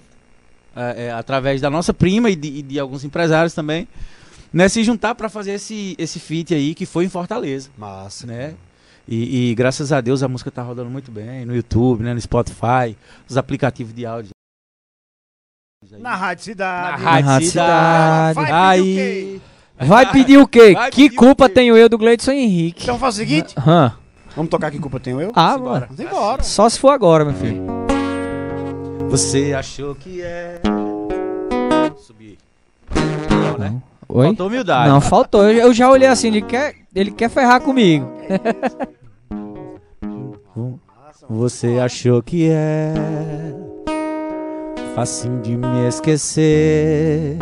[0.73, 3.85] é, é, através da nossa prima e de, e de alguns empresários também,
[4.53, 8.25] né, se juntar para fazer esse esse feat aí que foi em Fortaleza Massa.
[8.25, 8.55] né?
[9.05, 12.13] E, e graças a Deus a música tá rodando muito bem no YouTube, né?
[12.13, 12.95] No Spotify,
[13.27, 14.29] os aplicativos de áudio.
[15.99, 17.03] Na Rádio Cidade.
[17.03, 18.39] Na Rádio Rádio Vai Cidade.
[18.39, 19.41] o Aí.
[19.85, 20.73] Vai pedir o quê?
[20.75, 21.55] Vai que culpa quê?
[21.55, 22.83] tenho eu do Gleidson Henrique?
[22.83, 23.93] Então faz o seguinte, Hã?
[24.35, 25.31] vamos tocar Que Culpa Tenho Eu?
[25.35, 25.87] Ah, mano.
[25.89, 26.43] Vamos embora.
[26.43, 27.63] Só se for agora, meu filho.
[29.09, 30.59] Você achou que é.
[31.97, 32.37] Subir.
[33.29, 33.81] Não, né?
[34.09, 34.25] Oi?
[34.27, 34.89] Faltou humildade.
[34.89, 35.43] Não, faltou.
[35.43, 38.11] Eu, eu já olhei assim, ele quer, ele quer ferrar comigo.
[41.29, 42.93] Você achou que é
[44.93, 47.37] facinho de me esquecer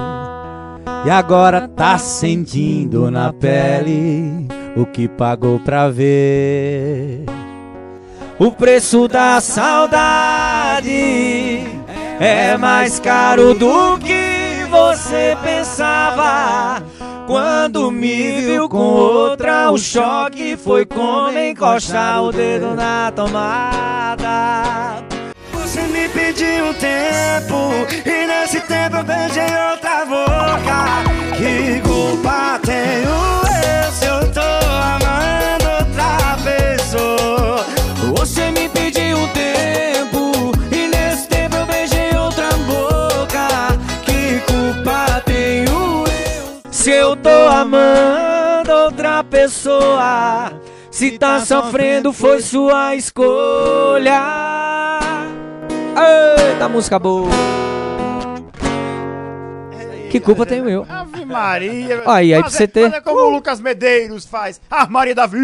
[1.04, 7.26] E agora tá sentindo na pele o que pagou pra ver
[8.38, 10.90] O preço da saudade
[12.20, 16.84] é mais caro do que você pensava
[17.32, 25.01] quando me viu com outra, o choque foi como encostar o dedo na tomada.
[26.14, 31.04] Pediu um tempo E nesse tempo eu beijei outra boca.
[31.38, 37.66] Que culpa tenho eu Se eu tô amando outra pessoa?
[38.16, 43.78] Você me pediu um tempo E nesse tempo eu beijei outra boca.
[44.06, 50.52] Que culpa tenho eu Se eu tô amando outra pessoa?
[50.92, 54.61] Se tá sofrendo foi sua escolha
[55.96, 57.30] Eita, música boa.
[60.10, 60.86] Que culpa tenho eu?
[60.90, 62.04] Ave Maria.
[62.06, 64.60] Aí, aí pra você ter- como o Lucas Medeiros faz.
[64.70, 65.38] Ah, Maria Davi.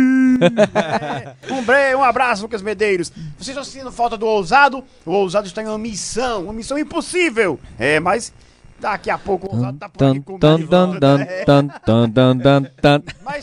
[0.75, 1.37] É.
[1.49, 1.95] Um, bre...
[1.95, 3.09] um abraço, Lucas Medeiros.
[3.37, 4.83] Vocês estão sentindo falta do ousado?
[5.05, 7.57] O ousado está em uma missão, uma missão impossível.
[7.79, 8.33] É, mas
[8.79, 10.37] daqui a pouco o ousado tá por aqui com.
[13.23, 13.41] Mas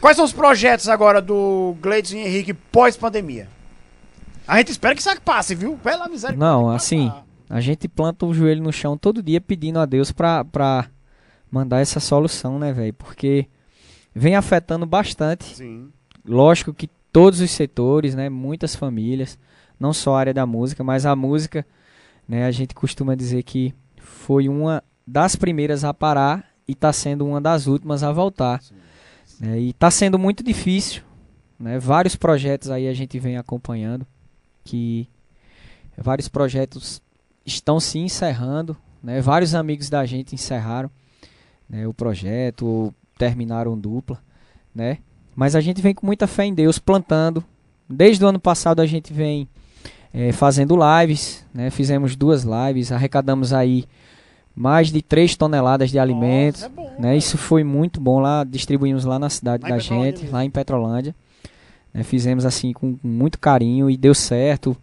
[0.00, 3.48] quais são os projetos agora do Gleidson e Henrique pós-pandemia?
[4.48, 5.76] A gente espera que isso passe, viu?
[5.76, 6.34] Pela miséria.
[6.34, 7.12] Não, assim,
[7.50, 10.86] a gente planta o joelho no chão todo dia pedindo a Deus pra, pra
[11.50, 12.94] mandar essa solução, né, velho?
[12.94, 13.46] Porque
[14.14, 15.54] vem afetando bastante.
[15.54, 15.92] Sim.
[16.24, 18.30] Lógico que todos os setores, né?
[18.30, 19.38] Muitas famílias,
[19.78, 21.66] não só a área da música, mas a música,
[22.26, 22.46] né?
[22.46, 27.40] A gente costuma dizer que foi uma das primeiras a parar e está sendo uma
[27.40, 28.62] das últimas a voltar.
[29.38, 29.60] né?
[29.60, 31.02] e está sendo muito difícil.
[31.60, 31.78] Né?
[31.78, 34.06] Vários projetos aí a gente vem acompanhando
[34.68, 35.08] que
[35.96, 37.00] vários projetos
[37.46, 38.76] estão se encerrando.
[39.02, 39.20] Né?
[39.22, 40.90] Vários amigos da gente encerraram
[41.68, 44.18] né, o projeto, ou terminaram dupla.
[44.74, 44.98] Né?
[45.34, 47.42] Mas a gente vem com muita fé em Deus, plantando.
[47.88, 49.48] Desde o ano passado a gente vem
[50.12, 51.70] eh, fazendo lives, né?
[51.70, 53.86] fizemos duas lives, arrecadamos aí
[54.54, 56.60] mais de 3 toneladas de alimentos.
[56.60, 57.08] Nossa, é bom, né?
[57.08, 57.18] velho.
[57.18, 61.14] Isso foi muito bom lá, distribuímos lá na cidade Lá da gente, lá em Petrolândia.
[61.98, 62.04] Né?
[62.04, 64.76] Fizemos assim com muito carinho e deu certo.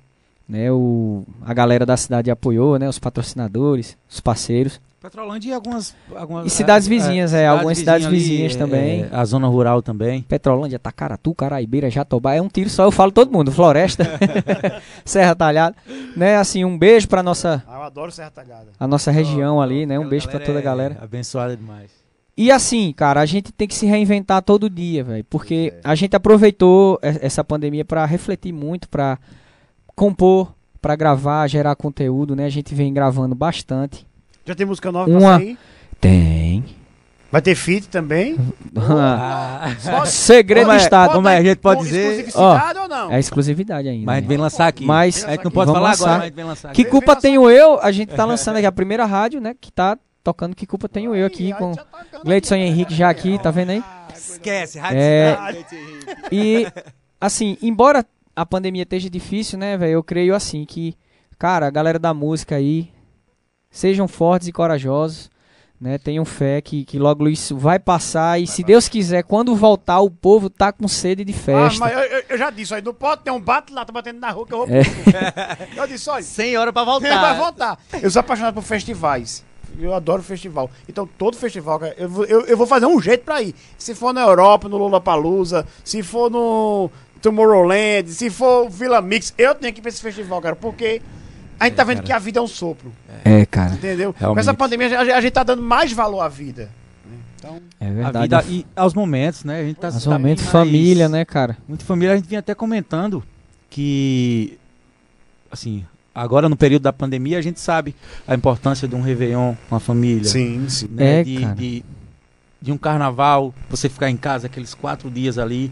[0.48, 0.72] Né?
[0.72, 2.88] O, a galera da cidade apoiou, né?
[2.88, 4.80] os patrocinadores, os parceiros.
[5.02, 9.04] Petrolândia e algumas, algumas E cidades vizinhas, é, algumas cidades vizinhas também.
[9.04, 10.24] é, a zona rural também.
[10.24, 14.04] Petrolândia, Tacaratu, Caraibeira, Jatobá, é um tiro só, eu falo todo mundo, Floresta,
[15.06, 15.76] Serra Talhada,
[16.18, 18.70] né, assim, um beijo pra nossa, Ah, eu adoro Serra Talhada.
[18.80, 20.98] a nossa região ali, né, um beijo pra toda a é galera.
[21.00, 21.92] Abençoada demais.
[22.38, 26.16] E assim, cara, a gente tem que se reinventar todo dia, velho, porque a gente
[26.16, 29.18] aproveitou essa pandemia pra refletir muito, pra
[29.96, 34.06] compor, pra gravar, gerar conteúdo, né, a gente vem gravando bastante.
[34.46, 35.58] Já tem música nova Uma- pra sair?
[36.02, 36.66] Tem.
[37.32, 38.36] Vai ter feat também?
[38.74, 41.14] Pode- Segredo do Estado.
[41.14, 41.38] como é?
[41.38, 43.12] A gente pode dizer- exclusividade ou não?
[43.12, 44.06] É exclusividade ainda.
[44.06, 44.22] Mas a né?
[44.22, 44.86] gente vem lançar aqui.
[44.86, 46.04] Mas a gente não pode falar lançar.
[46.04, 46.76] agora, mas a gente vem lançar aqui.
[46.76, 47.80] Que Vem culpa lançar tenho eu?
[47.82, 49.56] A gente tá lançando aqui a primeira rádio, né?
[49.60, 51.86] Que tá tocando Que culpa tenho eu aqui com tá
[52.24, 52.56] Gleidson.
[52.56, 53.84] Henrique já aqui, tá vendo aí?
[54.14, 55.38] Esquece, É.
[56.32, 56.66] E
[57.22, 58.04] assim, embora
[58.36, 59.94] a pandemia esteja difícil, né, velho?
[59.94, 60.96] Eu creio assim que,
[61.38, 62.92] cara, a galera da música aí
[63.70, 65.30] sejam fortes e corajosos,
[65.80, 65.98] né?
[65.98, 70.10] Tenham fé que, que logo isso vai passar e se Deus quiser, quando voltar, o
[70.10, 71.80] povo tá com sede de Ah, festa.
[71.80, 74.32] mas eu, eu- já disse, ó, não pode ter um bate lá, tá batendo na
[74.32, 74.68] rua que eu vou.
[74.70, 74.82] É.
[75.78, 77.78] Eu disse, olha, 100 horas pra Ele vai voltar.
[78.02, 79.44] Eu sou apaixonado por festivais.
[79.80, 80.70] Eu adoro festival.
[80.88, 83.54] Então, todo festival, cara, eu, vou- eu, eu vou fazer um jeito pra ir.
[83.78, 86.90] Se for na Europa, no Lollapalooza, se for no
[87.22, 91.02] Tomorrowland, se for Vila Mix, eu tenho que ir pra esse festival, cara, porque
[91.60, 92.92] a gente tá vendo que a vida é um sopro,
[93.24, 94.14] É, cara, entendeu?
[94.14, 94.42] Com Realmente.
[94.44, 96.70] essa pandemia, a, gente- a gente tá dando mais valor à vida.
[97.06, 97.18] né?
[97.38, 98.22] Então, é A verdade.
[98.24, 99.60] vida e aos momentos, né?
[99.60, 101.58] A gente tá Mas tá momento bem mais- família, né, cara?
[101.68, 103.24] Muito família, a gente vinha até comentando
[103.70, 104.58] que,
[105.52, 107.94] assim, agora no período da pandemia, a gente sabe
[108.28, 110.24] a importância de um Réveillon com a família.
[110.24, 110.88] sim, sim.
[110.90, 111.20] né?
[111.20, 111.56] É, de, cara.
[111.56, 111.84] de,
[112.62, 115.70] de um carnaval, você ficar em casa aqueles quatro dias ali,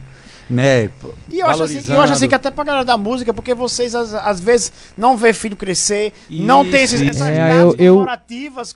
[0.50, 0.90] né?
[1.32, 3.96] E eu acho, assim, eu acho assim que até pra galera da música, porque vocês
[3.96, 8.06] às, às vezes não vê filho crescer, não tem esses, Isso, essas É, eu- eu-.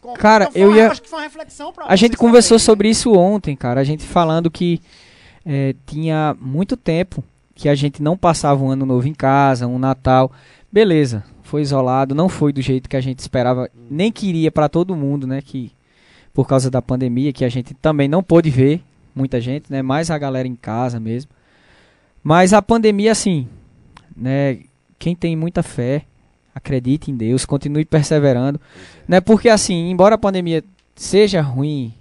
[0.02, 2.16] Com, Cara, Então, foi eu uma- ia- acho que foi uma reflexão pra A gente
[2.16, 2.66] conversou também.
[2.66, 3.82] sobre isso ontem, cara.
[3.82, 4.82] A gente falando que
[5.46, 9.78] é, tinha muito tempo que a gente não passava um ano novo em casa, um
[9.80, 10.32] Natal.
[10.72, 14.96] Beleza, foi isolado, não foi do jeito que a gente esperava, nem queria pra todo
[14.96, 15.42] mundo, né?
[15.42, 15.72] Que
[16.34, 18.84] por causa da pandemia, que a gente também não pôde ver
[19.16, 19.82] muita gente, né?
[19.82, 21.32] Mais a galera em casa mesmo.
[22.22, 23.48] Mas a pandemia, assim,
[24.16, 24.60] né?
[25.00, 26.04] Quem tem muita fé,
[26.54, 28.60] acredite em Deus, continue perseverando,
[29.08, 29.22] né?
[29.22, 30.64] Porque assim, embora a pandemia
[30.96, 31.94] seja ruim,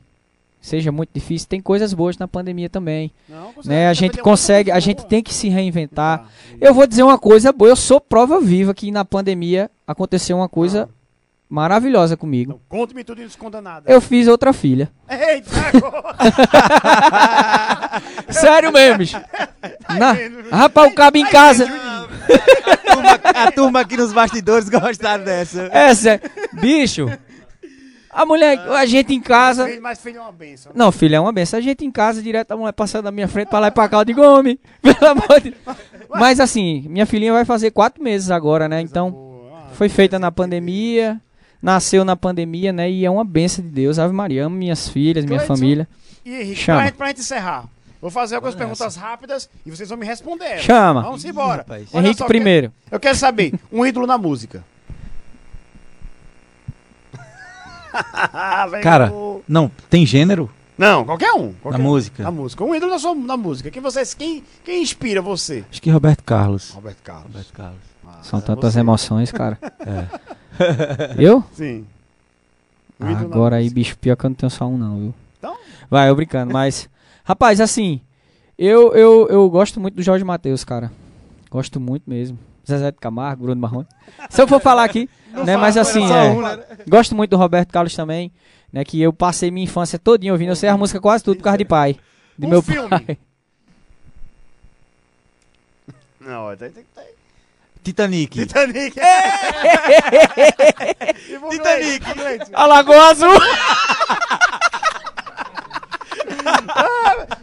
[0.66, 3.88] seja muito difícil, tem coisas boas na pandemia também, Não, né?
[3.88, 6.18] A gente consegue, a gente coisa tem que se reinventar.
[6.18, 6.28] boa.
[6.60, 10.48] Eu vou dizer uma coisa boa, eu sou prova viva que na pandemia aconteceu uma
[10.48, 10.88] coisa
[11.48, 12.52] maravilhosa comigo.
[12.52, 13.88] Não, Conte-me tudo e não esconda nada.
[13.90, 14.90] Eu fiz outra filha.
[15.08, 16.16] Eita, agora.
[18.30, 19.16] Sério mesmo, bicho.
[19.88, 20.16] Na-
[20.56, 21.64] Rapaz, o cabo em casa.
[21.66, 25.68] A turma, a turma aqui nos bastidores gostaram dessa.
[25.72, 26.28] É, sério.
[26.54, 27.06] Bicho.
[28.16, 29.68] A mulher, a gente em casa.
[29.78, 30.72] Mas filho é uma benção.
[30.74, 31.58] Não, filho, é uma benção.
[31.58, 33.86] A gente em casa, direto, a mulher passando na minha frente pra lá e pra
[33.90, 35.76] cá, eu digo, homem, pelo amor de Deus.
[36.08, 38.80] Mas assim, minha filhinha vai fazer quatro meses agora, né?
[38.80, 39.50] Então.
[39.52, 41.20] Ah, foi feita na pandemia,
[41.60, 42.90] nasceu na pandemia, né?
[42.90, 43.98] E é uma benção de Deus.
[43.98, 45.88] Ave Maria, amo minhas filhas, minha Cleiton, família.
[46.24, 46.78] E Henrique, Chama.
[46.78, 47.66] pra gente, pra gente encerrar,
[48.00, 50.58] vou fazer algumas perguntas rápidas e vocês vão me responder.
[50.60, 51.02] Chama.
[51.02, 51.66] Vamos embora.
[51.68, 52.72] Olha Henrique só, primeiro.
[52.90, 54.64] Eu quero saber, um ídolo na música.
[57.12, 57.85] Vem
[58.82, 59.12] Cara,
[59.48, 61.52] Não, tem gênero Não, qualquer um.
[61.54, 61.88] Qualquer na um.
[61.88, 62.22] música?
[62.22, 62.64] Na música.
[62.64, 63.70] Um ídolo na, sua, na música.
[63.70, 65.64] Quem, vocês, quem, quem inspira você?
[65.70, 66.70] Acho que Roberto Carlos.
[66.70, 67.26] Roberto Carlos.
[67.26, 67.78] Roberto Carlos.
[68.06, 68.80] Ah, São é tantas você.
[68.80, 69.58] emoções, cara.
[70.58, 71.16] É.
[71.22, 71.44] Eu?
[71.52, 71.86] Sim.
[72.98, 75.14] Um Agora aí, bicho, pior que eu não tenho só um, não, viu?
[75.38, 75.54] Então?
[75.90, 76.88] Vai, eu brincando, mas.
[77.24, 78.00] Rapaz, assim,
[78.56, 80.90] eu, eu, eu gosto muito do Jorge Matheus, cara.
[81.50, 82.38] Gosto muito mesmo.
[82.66, 83.86] Zezé de Camargo, Bruno Marrone.
[84.28, 85.08] Se eu for falar aqui,
[85.44, 85.56] né?
[85.56, 86.22] Mas assim, é.
[86.24, 86.58] um, né?
[86.88, 88.32] Gosto muito do Roberto Carlos também,
[88.72, 88.84] né?
[88.84, 90.50] Que eu passei minha infância todinha ouvindo.
[90.50, 91.96] Eu sei a música quase tudo por causa de pai.
[92.36, 92.88] De Um meu filme.
[92.88, 93.18] pai.
[96.20, 97.04] Não, tem, tem, tem.
[97.84, 98.46] Titanic.
[98.46, 98.96] Titanic.
[101.38, 102.00] Pro Titanic.
[102.00, 102.50] Gleitson, Gleitson.
[102.52, 103.30] A Lagoa Azul!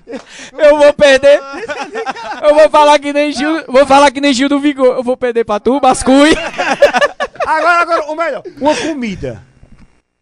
[0.58, 1.40] Eu vou perder.
[2.42, 3.64] Eu vou falar que nem Gil.
[3.68, 4.98] Vou falar que nem Gil do Vigor.
[4.98, 6.34] Eu vou perder pra tu, Bascui.
[7.46, 8.44] Agora, agora, o melhor.
[8.60, 9.44] Uma comida.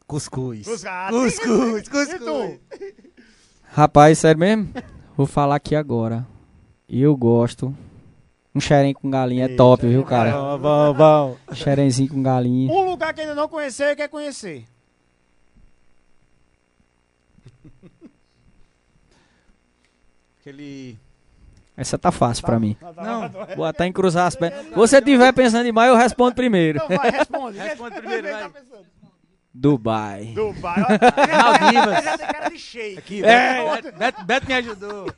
[0.08, 0.66] Cuscuz.
[0.66, 1.88] Cuscuz.
[1.88, 2.60] Cuscuz?
[3.72, 4.70] Rapaz, sério mesmo?
[5.16, 6.26] Vou falar aqui agora.
[6.90, 7.76] Eu gosto.
[8.54, 10.32] Um xerém com galinha é top, viu, cara?
[10.32, 11.38] Bom, bom, bom.
[11.54, 12.70] Xerenzinho com galinha.
[12.72, 14.66] Um lugar que ainda não conheceu e quer conhecer.
[20.42, 20.98] Aquele.
[21.78, 22.76] Essa tá fácil pra mim.
[22.80, 23.30] Tá, tá, Não.
[23.30, 23.56] tá, tá.
[23.56, 24.66] Vou até encruzar as pernas.
[24.66, 26.80] Se você tiver pensando demais, eu respondo primeiro.
[26.84, 27.58] Então vai, responde.
[27.58, 28.50] Responde primeiro, vai.
[28.50, 28.52] tá?
[29.54, 30.32] Dubai.
[30.34, 30.76] Dubai.
[30.80, 32.18] Maldivas.
[32.18, 32.98] Tem cara de shake.
[32.98, 33.64] Aqui, É.
[33.82, 35.14] Beto, Beto, Beto me ajudou.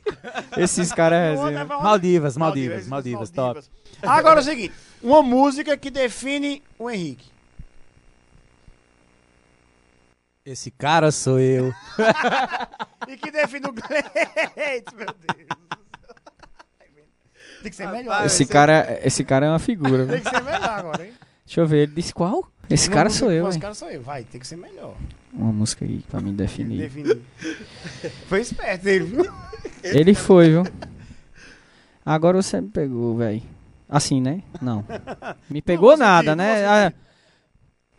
[0.56, 1.64] Esses caras é resenha.
[1.64, 3.60] vai- Maldivas, Maldivas, Maldivas, top.
[4.02, 7.30] Agora é o seguinte, uma música que define o Henrique.
[10.44, 11.72] Esse cara sou eu.
[13.06, 15.48] E que define o Gleitson, meu Deus.
[17.62, 18.24] Tem que ser melhor.
[18.24, 20.06] Esse cara, esse cara é uma figura.
[20.06, 21.12] Tem que ser melhor agora, hein?
[21.44, 22.50] Deixa eu ver, ele disse qual?
[22.68, 24.96] Esse cara sou eu, Esse cara sou eu, vai, tem que ser melhor.
[25.32, 26.78] Uma música aí pra mim definir.
[26.78, 27.20] Definir.
[28.26, 29.32] Foi esperto ele, viu?
[29.82, 30.64] Ele foi, viu?
[32.04, 33.42] Agora você me pegou, velho.
[33.86, 34.42] Assim, né?
[34.62, 34.82] Não.
[35.50, 36.66] Me pegou consegui, nada, não né?
[36.66, 36.92] Ah,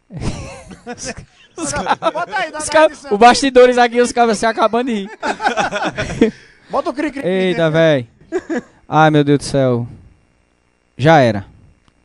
[1.55, 3.13] Bota aí, dá os edição.
[3.13, 5.09] o bastidores aqui, os caras se acabando de rir.
[6.69, 7.25] Bota o cri-cri.
[7.25, 8.07] Eita, velho.
[8.87, 9.87] Ai, meu Deus do céu.
[10.97, 11.45] Já era.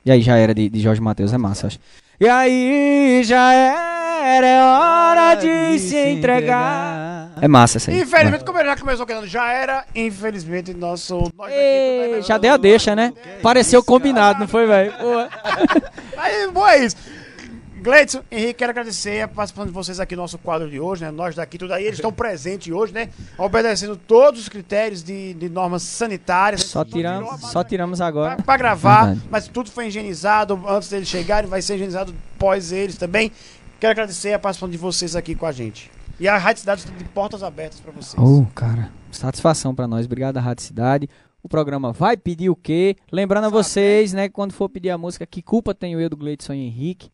[0.05, 1.79] E aí, já era de, de Jorge Matheus, é massa, acho.
[2.19, 7.31] E aí, já era, é hora de se entregar.
[7.41, 8.01] É massa essa aí.
[8.01, 11.33] Infelizmente, como ele já começou querendo, já era, infelizmente, nosso...
[11.49, 13.15] Ei, já deu a deixa, né?
[13.43, 14.93] Pareceu combinado, não foi, velho?
[16.19, 16.97] Aí, bom, é isso.
[17.81, 21.11] Gleidson, Henrique, quero agradecer a participação de vocês aqui no nosso quadro de hoje, né?
[21.11, 23.09] Nós daqui, tudo aí, eles estão presentes hoje, né?
[23.39, 26.65] Obedecendo todos os critérios de, de normas sanitárias.
[26.65, 28.37] Só tiramos, só tiramos agora.
[28.37, 29.29] Pra, pra gravar, Verdade.
[29.31, 33.33] mas tudo foi higienizado antes deles chegarem, vai ser higienizado pós eles também.
[33.81, 35.91] Quero agradecer a participação de vocês aqui com a gente.
[36.19, 38.23] E a Rádio Cidade está de portas abertas pra vocês.
[38.23, 40.05] Oh, cara, satisfação pra nós.
[40.05, 41.09] Obrigado, Rádio Cidade.
[41.43, 42.95] O programa vai pedir o quê?
[43.11, 46.17] Lembrando a vocês, né, que quando for pedir a música, que culpa tenho eu do
[46.17, 47.11] Gleidson Henrique.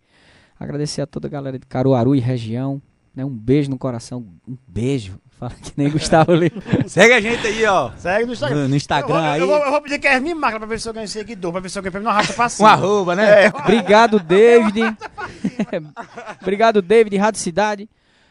[0.58, 2.80] Agradecer a toda a galera de Caruaru e região.
[3.14, 4.24] Né, um beijo no coração.
[4.46, 5.18] Um beijo.
[5.38, 6.62] Fala que nem Gustavo Lima.
[6.88, 7.90] Segue a gente aí, ó.
[7.96, 8.56] Segue no Instagram.
[8.62, 9.40] No, no Eu Instagram vou, aí.
[9.40, 11.60] eu, vou, eu vou pedir que me marquem pra ver se eu ganho seguidor, pra
[11.60, 12.68] ver se alguém pra mim não arrasta pra cima.
[12.68, 13.44] Um arroba, né?
[13.46, 14.80] É, Obrigado, David.
[16.40, 17.88] obrigado, David, Rádio Cidade.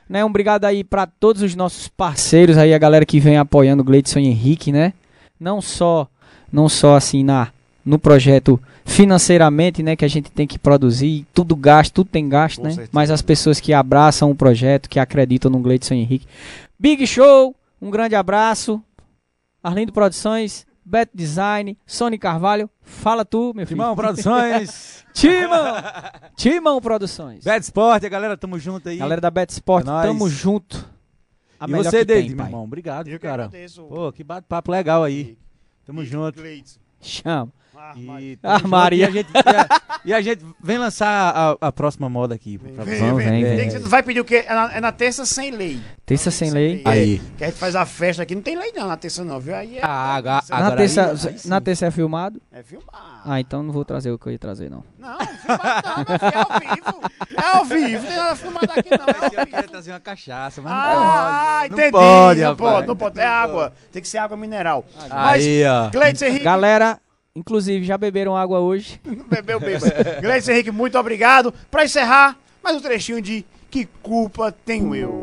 [0.07, 3.81] Né, um obrigado aí pra todos os nossos parceiros aí, a galera que vem apoiando
[3.81, 4.93] o Gleidson e Henrique, né?
[5.39, 6.07] Não só,
[6.51, 7.47] não só assim na
[7.85, 12.57] no projeto financeiramente, né, que a gente tem que produzir, tudo gasto, tudo tem gasto,
[12.57, 12.69] Com né?
[12.71, 12.89] certeza.
[12.91, 16.27] Mas as pessoas que abraçam o projeto, que acreditam no Gleidson e Henrique.
[16.79, 18.81] Big Show, um grande abraço.
[19.63, 23.77] Arlindo Produções, Beto Design, Sony Carvalho, fala tu, meu filho.
[23.79, 25.03] Timão Produções.
[25.13, 25.75] Timão!
[26.35, 27.43] Timão Produções.
[27.43, 28.97] Bad Sport, a galera, tamo junto aí.
[28.97, 30.87] Galera da Bet Sport, É tamo junto.
[31.59, 32.63] A e melhor você, David, meu irmão.
[32.63, 33.45] Obrigado, Eu que cara.
[33.45, 33.83] agradeço.
[33.83, 35.37] Pô, que bate-papo legal aí.
[35.85, 36.39] Tamo junto.
[36.39, 36.79] Gleidson.
[37.01, 37.51] Chama.
[37.77, 39.11] Ah, E, Ah, Maria.
[39.11, 39.17] junto.
[39.17, 39.69] E a, gente, e, a,
[40.05, 41.07] e a gente vem lançar
[41.61, 42.57] a, a próxima moda aqui.
[42.57, 43.57] pra Vem, vem, vem, vem.
[43.57, 44.45] Tem que vai pedir o quê?
[44.47, 45.79] É na, é na terça sem lei.
[46.05, 46.81] Terça sem lei.
[46.85, 47.21] É, Aí.
[47.37, 48.35] que a gente faz a festa aqui.
[48.35, 49.55] Não tem lei não na terça não, viu?
[49.55, 51.49] Aí é, Ah, aga- Na agora terça, aí- aí sim.
[51.49, 52.41] na terça é filmado?
[52.51, 53.21] é filmar.
[53.25, 54.83] Ah, então não vou trazer o que eu ia trazer, não.
[54.99, 57.05] Não, filmar não, meu filho, é ao vivo.
[57.35, 59.67] É ao vivo, não tem nada filmado aqui não, é Eu ao vivo.
[59.69, 61.81] trazer uma cachaça, mas Ah, não pode.
[61.81, 61.91] entendi.
[61.91, 62.73] Não pode, não rapaz.
[62.75, 63.19] pode, não pode.
[63.19, 63.73] É água.
[63.91, 64.85] Tem que ser água mineral.
[65.09, 65.89] Mas, Aí, ó.
[65.89, 66.99] Gleidson Henrique, Galera,
[67.35, 68.99] inclusive, já beberam água hoje?
[69.29, 69.79] bebeu, bebeu.
[70.21, 71.53] Gleidson Henrique, muito obrigado.
[71.69, 75.19] Pra encerrar, mais um trechinho de Que Culpa Tenho Eu.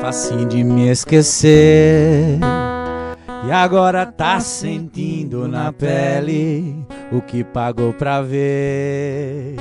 [0.00, 2.38] Facinho de me esquecer.
[3.46, 9.56] E agora tá sentindo na pele o que pagou pra ver.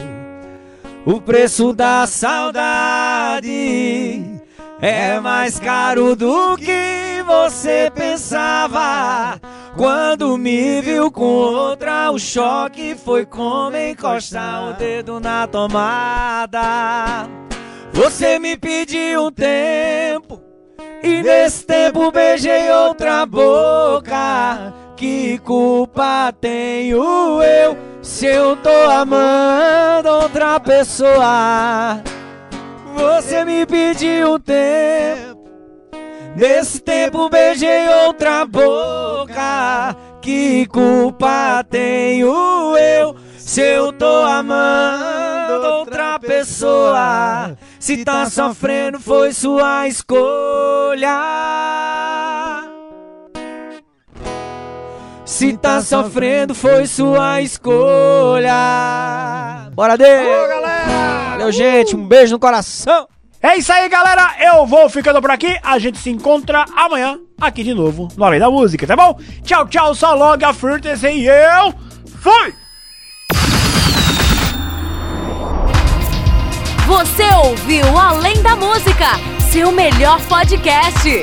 [1.06, 3.52] O preço da saudade
[4.86, 9.40] é mais caro do que você pensava.
[9.76, 17.28] Quando me viu com outra, o choque foi como encostar o dedo na tomada.
[17.92, 20.40] Você me pediu um tempo
[21.02, 24.72] e nesse tempo beijei outra boca.
[24.96, 32.02] Que culpa tenho eu se eu tô amando outra pessoa?
[32.96, 35.36] Você me pediu um tempo
[36.36, 39.96] Nesse tempo beijei outra boca.
[40.22, 47.56] Que culpa tenho eu se eu tô amando outra pessoa?
[47.80, 51.10] Se tá sofrendo foi sua escolha.
[55.24, 58.52] Se tá sofrendo foi sua escolha.
[59.74, 59.94] Bora!
[59.94, 59.98] Ô,
[60.48, 60.75] galera!
[61.46, 61.96] Valeu, gente.
[61.96, 63.08] Um beijo no coração.
[63.42, 64.36] É isso aí, galera.
[64.40, 65.60] Eu vou ficando por aqui.
[65.62, 69.20] A gente se encontra amanhã aqui de novo no Além da Música, tá bom?
[69.44, 69.94] Tchau, tchau.
[69.94, 71.74] Só logo a Furtes e eu
[72.20, 72.54] fui!
[76.88, 79.10] Você ouviu Além da Música,
[79.52, 81.22] seu melhor podcast.